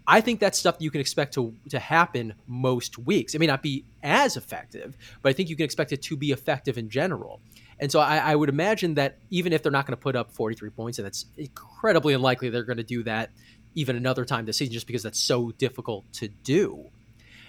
I 0.05 0.19
think 0.19 0.41
that's 0.41 0.59
stuff 0.59 0.75
you 0.79 0.91
can 0.91 0.99
expect 0.99 1.33
to 1.35 1.53
to 1.69 1.79
happen 1.79 2.33
most 2.47 2.97
weeks. 2.97 3.35
It 3.35 3.39
may 3.39 3.47
not 3.47 3.63
be 3.63 3.85
as 4.01 4.35
effective, 4.35 4.97
but 5.21 5.29
I 5.29 5.33
think 5.33 5.49
you 5.49 5.55
can 5.55 5.65
expect 5.65 5.91
it 5.91 6.01
to 6.03 6.17
be 6.17 6.31
effective 6.31 6.77
in 6.77 6.89
general. 6.89 7.39
And 7.79 7.91
so 7.91 7.99
I, 7.99 8.17
I 8.17 8.35
would 8.35 8.49
imagine 8.49 8.95
that 8.95 9.17
even 9.29 9.53
if 9.53 9.63
they're 9.63 9.71
not 9.71 9.85
going 9.85 9.97
to 9.97 10.01
put 10.01 10.15
up 10.15 10.31
43 10.31 10.69
points, 10.69 10.99
and 10.99 11.07
it's 11.07 11.25
incredibly 11.37 12.13
unlikely 12.13 12.49
they're 12.49 12.63
going 12.63 12.77
to 12.77 12.83
do 12.83 13.03
that 13.03 13.31
even 13.75 13.95
another 13.95 14.25
time 14.25 14.45
this 14.45 14.57
season, 14.57 14.73
just 14.73 14.87
because 14.87 15.03
that's 15.03 15.19
so 15.19 15.51
difficult 15.51 16.05
to 16.13 16.27
do. 16.27 16.89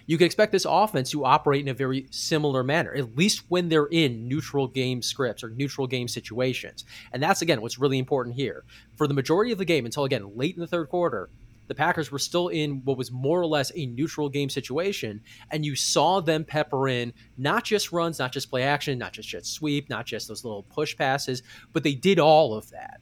You 0.06 0.18
can 0.18 0.26
expect 0.26 0.52
this 0.52 0.66
offense 0.68 1.10
to 1.10 1.24
operate 1.24 1.62
in 1.62 1.68
a 1.68 1.74
very 1.74 2.06
similar 2.10 2.62
manner, 2.62 2.94
at 2.94 3.16
least 3.16 3.44
when 3.48 3.68
they're 3.68 3.86
in 3.86 4.28
neutral 4.28 4.68
game 4.68 5.00
scripts 5.00 5.42
or 5.42 5.48
neutral 5.50 5.86
game 5.86 6.08
situations. 6.08 6.84
And 7.12 7.22
that's, 7.22 7.40
again, 7.40 7.62
what's 7.62 7.78
really 7.78 7.98
important 7.98 8.36
here. 8.36 8.64
For 8.96 9.06
the 9.06 9.14
majority 9.14 9.52
of 9.52 9.58
the 9.58 9.64
game, 9.64 9.86
until 9.86 10.04
again, 10.04 10.36
late 10.36 10.54
in 10.54 10.60
the 10.60 10.66
third 10.66 10.90
quarter, 10.90 11.30
the 11.66 11.74
Packers 11.74 12.12
were 12.12 12.18
still 12.18 12.48
in 12.48 12.82
what 12.84 12.98
was 12.98 13.10
more 13.10 13.40
or 13.40 13.46
less 13.46 13.72
a 13.74 13.86
neutral 13.86 14.28
game 14.28 14.50
situation, 14.50 15.22
and 15.50 15.64
you 15.64 15.74
saw 15.74 16.20
them 16.20 16.44
pepper 16.44 16.88
in 16.88 17.14
not 17.38 17.64
just 17.64 17.90
runs, 17.90 18.18
not 18.18 18.32
just 18.32 18.50
play 18.50 18.62
action, 18.62 18.98
not 18.98 19.14
just 19.14 19.30
jet 19.30 19.46
sweep, 19.46 19.88
not 19.88 20.04
just 20.04 20.28
those 20.28 20.44
little 20.44 20.64
push 20.64 20.94
passes, 20.94 21.42
but 21.72 21.82
they 21.82 21.94
did 21.94 22.18
all 22.18 22.54
of 22.54 22.68
that. 22.70 23.00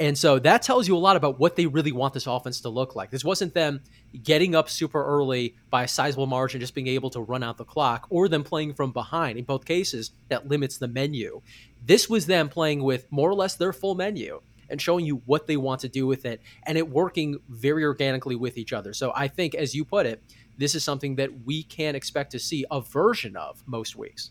And 0.00 0.16
so 0.16 0.38
that 0.38 0.62
tells 0.62 0.86
you 0.86 0.96
a 0.96 0.98
lot 0.98 1.16
about 1.16 1.40
what 1.40 1.56
they 1.56 1.66
really 1.66 1.90
want 1.90 2.14
this 2.14 2.26
offense 2.26 2.60
to 2.60 2.68
look 2.68 2.94
like. 2.94 3.10
This 3.10 3.24
wasn't 3.24 3.54
them 3.54 3.80
getting 4.22 4.54
up 4.54 4.70
super 4.70 5.04
early 5.04 5.56
by 5.70 5.84
a 5.84 5.88
sizable 5.88 6.26
margin, 6.26 6.60
just 6.60 6.74
being 6.74 6.86
able 6.86 7.10
to 7.10 7.20
run 7.20 7.42
out 7.42 7.56
the 7.56 7.64
clock, 7.64 8.06
or 8.08 8.28
them 8.28 8.44
playing 8.44 8.74
from 8.74 8.92
behind. 8.92 9.38
In 9.38 9.44
both 9.44 9.64
cases, 9.64 10.12
that 10.28 10.46
limits 10.46 10.78
the 10.78 10.86
menu. 10.86 11.40
This 11.84 12.08
was 12.08 12.26
them 12.26 12.48
playing 12.48 12.84
with 12.84 13.10
more 13.10 13.28
or 13.28 13.34
less 13.34 13.56
their 13.56 13.72
full 13.72 13.96
menu 13.96 14.40
and 14.70 14.80
showing 14.80 15.04
you 15.04 15.22
what 15.26 15.46
they 15.46 15.56
want 15.56 15.80
to 15.80 15.88
do 15.88 16.06
with 16.06 16.24
it 16.24 16.40
and 16.64 16.78
it 16.78 16.88
working 16.88 17.40
very 17.48 17.84
organically 17.84 18.36
with 18.36 18.56
each 18.56 18.72
other. 18.72 18.92
So 18.92 19.12
I 19.16 19.26
think, 19.26 19.54
as 19.54 19.74
you 19.74 19.84
put 19.84 20.06
it, 20.06 20.22
this 20.58 20.74
is 20.74 20.84
something 20.84 21.16
that 21.16 21.44
we 21.44 21.62
can 21.62 21.94
expect 21.94 22.32
to 22.32 22.38
see 22.38 22.64
a 22.70 22.80
version 22.80 23.36
of 23.36 23.62
most 23.66 23.96
weeks. 23.96 24.30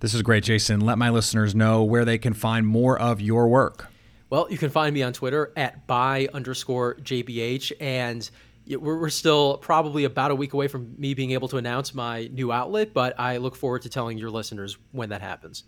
This 0.00 0.14
is 0.14 0.22
great, 0.22 0.44
Jason. 0.44 0.80
Let 0.80 0.98
my 0.98 1.10
listeners 1.10 1.54
know 1.54 1.82
where 1.82 2.04
they 2.04 2.18
can 2.18 2.34
find 2.34 2.66
more 2.66 2.98
of 2.98 3.20
your 3.20 3.48
work. 3.48 3.88
Well, 4.34 4.48
you 4.50 4.58
can 4.58 4.70
find 4.70 4.92
me 4.92 5.04
on 5.04 5.12
Twitter 5.12 5.52
at 5.56 5.86
by 5.86 6.26
underscore 6.34 6.96
JBH. 6.96 7.70
And 7.78 8.28
we're, 8.66 8.98
we're 8.98 9.08
still 9.08 9.58
probably 9.58 10.02
about 10.02 10.32
a 10.32 10.34
week 10.34 10.54
away 10.54 10.66
from 10.66 10.92
me 10.98 11.14
being 11.14 11.30
able 11.30 11.46
to 11.46 11.56
announce 11.56 11.94
my 11.94 12.28
new 12.32 12.50
outlet, 12.50 12.92
but 12.92 13.14
I 13.16 13.36
look 13.36 13.54
forward 13.54 13.82
to 13.82 13.88
telling 13.88 14.18
your 14.18 14.30
listeners 14.30 14.76
when 14.90 15.10
that 15.10 15.20
happens. 15.20 15.62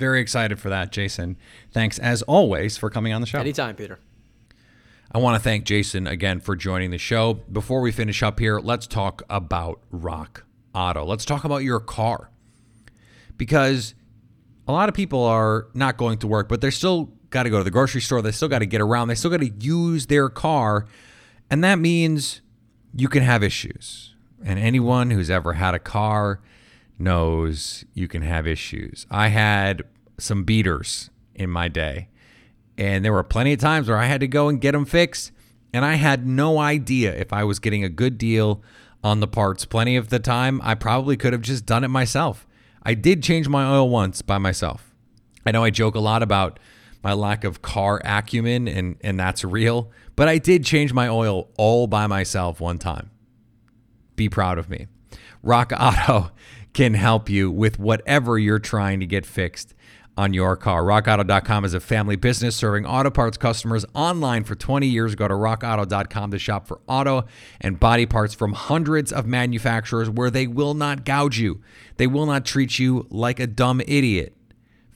Very 0.00 0.20
excited 0.20 0.58
for 0.58 0.68
that, 0.68 0.90
Jason. 0.90 1.36
Thanks, 1.70 2.00
as 2.00 2.22
always, 2.22 2.76
for 2.76 2.90
coming 2.90 3.12
on 3.12 3.20
the 3.20 3.26
show. 3.28 3.38
Anytime, 3.38 3.76
Peter. 3.76 4.00
I 5.12 5.18
want 5.18 5.36
to 5.36 5.40
thank 5.40 5.64
Jason 5.64 6.08
again 6.08 6.40
for 6.40 6.56
joining 6.56 6.90
the 6.90 6.98
show. 6.98 7.34
Before 7.34 7.80
we 7.80 7.92
finish 7.92 8.20
up 8.20 8.40
here, 8.40 8.58
let's 8.58 8.88
talk 8.88 9.22
about 9.30 9.80
Rock 9.92 10.44
Auto. 10.74 11.04
Let's 11.04 11.24
talk 11.24 11.44
about 11.44 11.58
your 11.58 11.78
car. 11.78 12.32
Because 13.36 13.94
a 14.66 14.72
lot 14.72 14.88
of 14.88 14.96
people 14.96 15.22
are 15.22 15.68
not 15.72 15.96
going 15.96 16.18
to 16.18 16.26
work, 16.26 16.48
but 16.48 16.60
they're 16.60 16.72
still 16.72 17.12
got 17.30 17.44
to 17.44 17.50
go 17.50 17.58
to 17.58 17.64
the 17.64 17.70
grocery 17.70 18.00
store. 18.00 18.22
They 18.22 18.32
still 18.32 18.48
got 18.48 18.60
to 18.60 18.66
get 18.66 18.80
around. 18.80 19.08
They 19.08 19.14
still 19.14 19.30
got 19.30 19.40
to 19.40 19.48
use 19.48 20.06
their 20.06 20.28
car. 20.28 20.86
And 21.50 21.62
that 21.64 21.78
means 21.78 22.40
you 22.94 23.08
can 23.08 23.22
have 23.22 23.42
issues. 23.42 24.14
And 24.44 24.58
anyone 24.58 25.10
who's 25.10 25.30
ever 25.30 25.54
had 25.54 25.74
a 25.74 25.78
car 25.78 26.40
knows 26.98 27.84
you 27.94 28.08
can 28.08 28.22
have 28.22 28.46
issues. 28.46 29.06
I 29.10 29.28
had 29.28 29.82
some 30.18 30.44
beaters 30.44 31.10
in 31.34 31.50
my 31.50 31.68
day, 31.68 32.08
and 32.78 33.04
there 33.04 33.12
were 33.12 33.22
plenty 33.22 33.52
of 33.52 33.60
times 33.60 33.88
where 33.88 33.98
I 33.98 34.06
had 34.06 34.20
to 34.20 34.28
go 34.28 34.48
and 34.48 34.60
get 34.60 34.72
them 34.72 34.84
fixed. 34.84 35.32
And 35.72 35.84
I 35.84 35.94
had 35.94 36.26
no 36.26 36.58
idea 36.58 37.14
if 37.14 37.32
I 37.32 37.44
was 37.44 37.58
getting 37.58 37.84
a 37.84 37.90
good 37.90 38.16
deal 38.16 38.62
on 39.04 39.20
the 39.20 39.28
parts. 39.28 39.66
Plenty 39.66 39.96
of 39.96 40.08
the 40.08 40.18
time, 40.18 40.60
I 40.64 40.74
probably 40.74 41.16
could 41.16 41.34
have 41.34 41.42
just 41.42 41.66
done 41.66 41.84
it 41.84 41.88
myself. 41.88 42.46
I 42.82 42.94
did 42.94 43.22
change 43.22 43.48
my 43.48 43.68
oil 43.70 43.90
once 43.90 44.22
by 44.22 44.38
myself. 44.38 44.94
I 45.44 45.50
know 45.50 45.64
I 45.64 45.70
joke 45.70 45.94
a 45.94 46.00
lot 46.00 46.22
about 46.22 46.58
my 47.06 47.12
lack 47.12 47.44
of 47.44 47.62
car 47.62 48.02
acumen, 48.04 48.66
and, 48.66 48.96
and 49.00 49.20
that's 49.20 49.44
real. 49.44 49.92
But 50.16 50.26
I 50.26 50.38
did 50.38 50.64
change 50.64 50.92
my 50.92 51.06
oil 51.06 51.48
all 51.56 51.86
by 51.86 52.08
myself 52.08 52.58
one 52.58 52.78
time. 52.78 53.12
Be 54.16 54.28
proud 54.28 54.58
of 54.58 54.68
me. 54.68 54.88
Rock 55.40 55.72
Auto 55.78 56.32
can 56.72 56.94
help 56.94 57.28
you 57.28 57.48
with 57.48 57.78
whatever 57.78 58.40
you're 58.40 58.58
trying 58.58 58.98
to 58.98 59.06
get 59.06 59.24
fixed 59.24 59.72
on 60.16 60.34
your 60.34 60.56
car. 60.56 60.82
RockAuto.com 60.82 61.64
is 61.64 61.74
a 61.74 61.80
family 61.80 62.16
business 62.16 62.56
serving 62.56 62.84
auto 62.84 63.10
parts 63.10 63.36
customers 63.36 63.84
online 63.94 64.42
for 64.42 64.56
20 64.56 64.88
years. 64.88 65.14
Go 65.14 65.28
to 65.28 65.34
RockAuto.com 65.34 66.32
to 66.32 66.40
shop 66.40 66.66
for 66.66 66.80
auto 66.88 67.24
and 67.60 67.78
body 67.78 68.06
parts 68.06 68.34
from 68.34 68.54
hundreds 68.54 69.12
of 69.12 69.26
manufacturers 69.26 70.10
where 70.10 70.30
they 70.30 70.48
will 70.48 70.74
not 70.74 71.04
gouge 71.04 71.38
you. 71.38 71.60
They 71.98 72.08
will 72.08 72.26
not 72.26 72.44
treat 72.44 72.80
you 72.80 73.06
like 73.10 73.38
a 73.38 73.46
dumb 73.46 73.80
idiot 73.82 74.35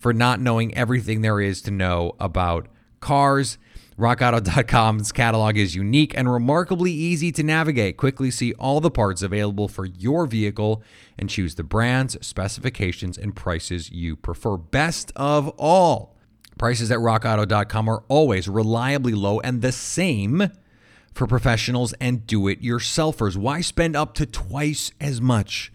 for 0.00 0.12
not 0.12 0.40
knowing 0.40 0.74
everything 0.74 1.20
there 1.20 1.40
is 1.40 1.62
to 1.62 1.70
know 1.70 2.16
about 2.18 2.66
cars. 2.98 3.58
RockAuto.com's 3.98 5.12
catalog 5.12 5.58
is 5.58 5.76
unique 5.76 6.16
and 6.16 6.32
remarkably 6.32 6.90
easy 6.90 7.30
to 7.32 7.42
navigate. 7.42 7.98
Quickly 7.98 8.30
see 8.30 8.54
all 8.54 8.80
the 8.80 8.90
parts 8.90 9.20
available 9.20 9.68
for 9.68 9.84
your 9.84 10.26
vehicle 10.26 10.82
and 11.18 11.28
choose 11.28 11.54
the 11.54 11.62
brands, 11.62 12.16
specifications, 12.26 13.18
and 13.18 13.36
prices 13.36 13.90
you 13.90 14.16
prefer. 14.16 14.56
Best 14.56 15.12
of 15.16 15.48
all, 15.58 16.16
prices 16.56 16.90
at 16.90 16.98
RockAuto.com 16.98 17.88
are 17.90 18.02
always 18.08 18.48
reliably 18.48 19.12
low 19.12 19.38
and 19.40 19.60
the 19.60 19.70
same 19.70 20.50
for 21.12 21.26
professionals 21.26 21.92
and 22.00 22.26
do 22.26 22.48
it 22.48 22.62
yourselfers. 22.62 23.36
Why 23.36 23.60
spend 23.60 23.96
up 23.96 24.14
to 24.14 24.24
twice 24.24 24.92
as 24.98 25.20
much 25.20 25.70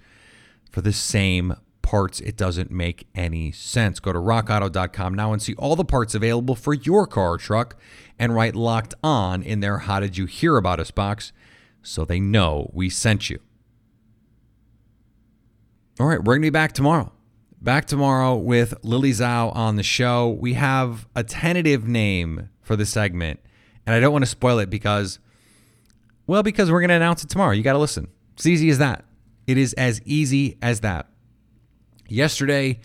for 0.72 0.82
the 0.82 0.94
same 0.94 1.56
parts. 1.86 2.20
It 2.20 2.36
doesn't 2.36 2.72
make 2.72 3.08
any 3.14 3.52
sense. 3.52 4.00
Go 4.00 4.12
to 4.12 4.20
rockauto.com 4.20 5.14
now 5.14 5.32
and 5.32 5.42
see 5.42 5.54
all 5.54 5.76
the 5.76 5.86
parts 5.86 6.16
available 6.16 6.56
for 6.56 6.74
your 6.74 7.06
car 7.06 7.34
or 7.34 7.38
truck 7.38 7.78
and 8.18 8.34
write 8.34 8.56
locked 8.56 8.96
on 9.04 9.44
in 9.44 9.60
their 9.60 9.78
How 9.80 10.00
Did 10.00 10.18
You 10.18 10.26
Hear 10.26 10.58
About 10.58 10.80
Us 10.80 10.90
box 10.90 11.32
so 11.84 12.04
they 12.04 12.20
know 12.20 12.72
we 12.74 12.90
sent 12.90 13.30
you. 13.30 13.40
All 16.00 16.08
right, 16.08 16.18
we're 16.18 16.34
going 16.34 16.42
to 16.42 16.48
be 16.48 16.50
back 16.50 16.74
tomorrow. 16.74 17.12
Back 17.62 17.86
tomorrow 17.86 18.36
with 18.36 18.74
Lily 18.84 19.12
Zhao 19.12 19.56
on 19.56 19.76
the 19.76 19.84
show. 19.84 20.30
We 20.30 20.54
have 20.54 21.08
a 21.16 21.24
tentative 21.24 21.88
name 21.88 22.50
for 22.62 22.76
the 22.76 22.86
segment, 22.86 23.40
and 23.86 23.96
I 23.96 24.00
don't 24.00 24.12
want 24.12 24.24
to 24.24 24.30
spoil 24.30 24.60
it 24.60 24.70
because, 24.70 25.20
well, 26.28 26.44
because 26.44 26.72
we're 26.72 26.82
going 26.82 26.90
to 26.90 26.96
announce 26.96 27.24
it 27.24 27.30
tomorrow. 27.30 27.52
You 27.52 27.64
got 27.64 27.74
to 27.74 27.80
listen. 27.80 28.08
It's 28.34 28.46
easy 28.46 28.70
as 28.70 28.80
that. 28.80 29.06
It 29.48 29.58
is 29.58 29.74
as 29.74 30.02
easy 30.04 30.58
as 30.62 30.82
that. 30.82 31.08
Yesterday, 32.08 32.80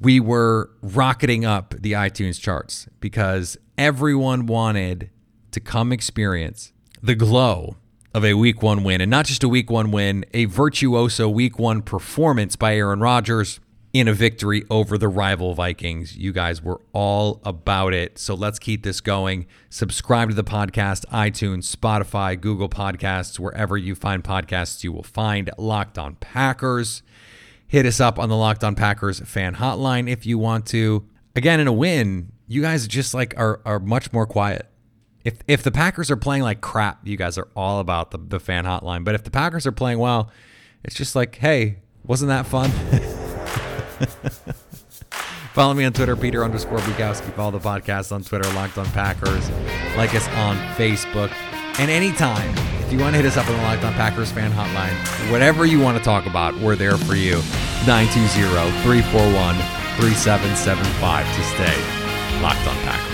we 0.00 0.20
were 0.20 0.70
rocketing 0.82 1.44
up 1.44 1.74
the 1.78 1.92
iTunes 1.92 2.40
charts 2.40 2.88
because 3.00 3.56
everyone 3.78 4.46
wanted 4.46 5.10
to 5.52 5.60
come 5.60 5.92
experience 5.92 6.72
the 7.02 7.14
glow 7.14 7.76
of 8.12 8.24
a 8.24 8.34
week 8.34 8.62
one 8.62 8.84
win. 8.84 9.00
And 9.00 9.10
not 9.10 9.26
just 9.26 9.42
a 9.44 9.48
week 9.48 9.70
one 9.70 9.90
win, 9.90 10.24
a 10.32 10.44
virtuoso 10.46 11.28
week 11.28 11.58
one 11.58 11.82
performance 11.82 12.56
by 12.56 12.76
Aaron 12.76 13.00
Rodgers 13.00 13.60
in 13.92 14.08
a 14.08 14.12
victory 14.12 14.64
over 14.70 14.98
the 14.98 15.08
rival 15.08 15.54
Vikings. 15.54 16.16
You 16.16 16.32
guys 16.32 16.60
were 16.60 16.80
all 16.92 17.40
about 17.44 17.94
it. 17.94 18.18
So 18.18 18.34
let's 18.34 18.58
keep 18.58 18.82
this 18.82 19.00
going. 19.00 19.46
Subscribe 19.70 20.30
to 20.30 20.34
the 20.34 20.42
podcast, 20.42 21.06
iTunes, 21.12 21.74
Spotify, 21.74 22.40
Google 22.40 22.68
Podcasts, 22.68 23.38
wherever 23.38 23.76
you 23.76 23.94
find 23.94 24.24
podcasts, 24.24 24.82
you 24.82 24.92
will 24.92 25.04
find 25.04 25.48
Locked 25.56 25.96
On 25.96 26.16
Packers. 26.16 27.02
Hit 27.74 27.86
us 27.86 27.98
up 27.98 28.20
on 28.20 28.28
the 28.28 28.36
Locked 28.36 28.62
On 28.62 28.76
Packers 28.76 29.18
fan 29.18 29.56
hotline 29.56 30.08
if 30.08 30.26
you 30.26 30.38
want 30.38 30.66
to. 30.66 31.08
Again, 31.34 31.58
in 31.58 31.66
a 31.66 31.72
win, 31.72 32.30
you 32.46 32.62
guys 32.62 32.86
just 32.86 33.14
like 33.14 33.34
are 33.36 33.60
are 33.64 33.80
much 33.80 34.12
more 34.12 34.28
quiet. 34.28 34.70
If 35.24 35.40
if 35.48 35.64
the 35.64 35.72
Packers 35.72 36.08
are 36.08 36.16
playing 36.16 36.44
like 36.44 36.60
crap, 36.60 37.04
you 37.04 37.16
guys 37.16 37.36
are 37.36 37.48
all 37.56 37.80
about 37.80 38.12
the, 38.12 38.18
the 38.18 38.38
fan 38.38 38.64
hotline. 38.64 39.02
But 39.02 39.16
if 39.16 39.24
the 39.24 39.32
Packers 39.32 39.66
are 39.66 39.72
playing 39.72 39.98
well, 39.98 40.30
it's 40.84 40.94
just 40.94 41.16
like, 41.16 41.34
hey, 41.34 41.78
wasn't 42.04 42.28
that 42.28 42.46
fun? 42.46 42.70
Follow 45.52 45.74
me 45.74 45.84
on 45.84 45.92
Twitter, 45.92 46.14
Peter 46.14 46.44
underscore 46.44 46.78
Bukowski. 46.78 47.32
Follow 47.32 47.50
the 47.50 47.58
podcast 47.58 48.12
on 48.12 48.22
Twitter, 48.22 48.48
Locked 48.52 48.78
on 48.78 48.86
Packers. 48.92 49.50
Like 49.96 50.14
us 50.14 50.28
on 50.28 50.56
Facebook. 50.76 51.32
And 51.80 51.90
anytime, 51.90 52.54
you 52.94 53.00
want 53.00 53.14
to 53.14 53.20
hit 53.20 53.26
us 53.26 53.36
up 53.36 53.48
on 53.48 53.56
the 53.56 53.62
Locked 53.62 53.82
on 53.82 53.92
Packers 53.94 54.30
fan 54.30 54.52
hotline, 54.52 54.94
whatever 55.30 55.66
you 55.66 55.80
want 55.80 55.98
to 55.98 56.04
talk 56.04 56.26
about, 56.26 56.56
we're 56.58 56.76
there 56.76 56.96
for 56.96 57.16
you. 57.16 57.42
920 57.86 58.70
341 58.82 59.56
3775 59.98 61.26
to 61.26 61.42
stay 61.42 62.40
locked 62.40 62.66
on 62.68 62.76
Packers. 62.86 63.13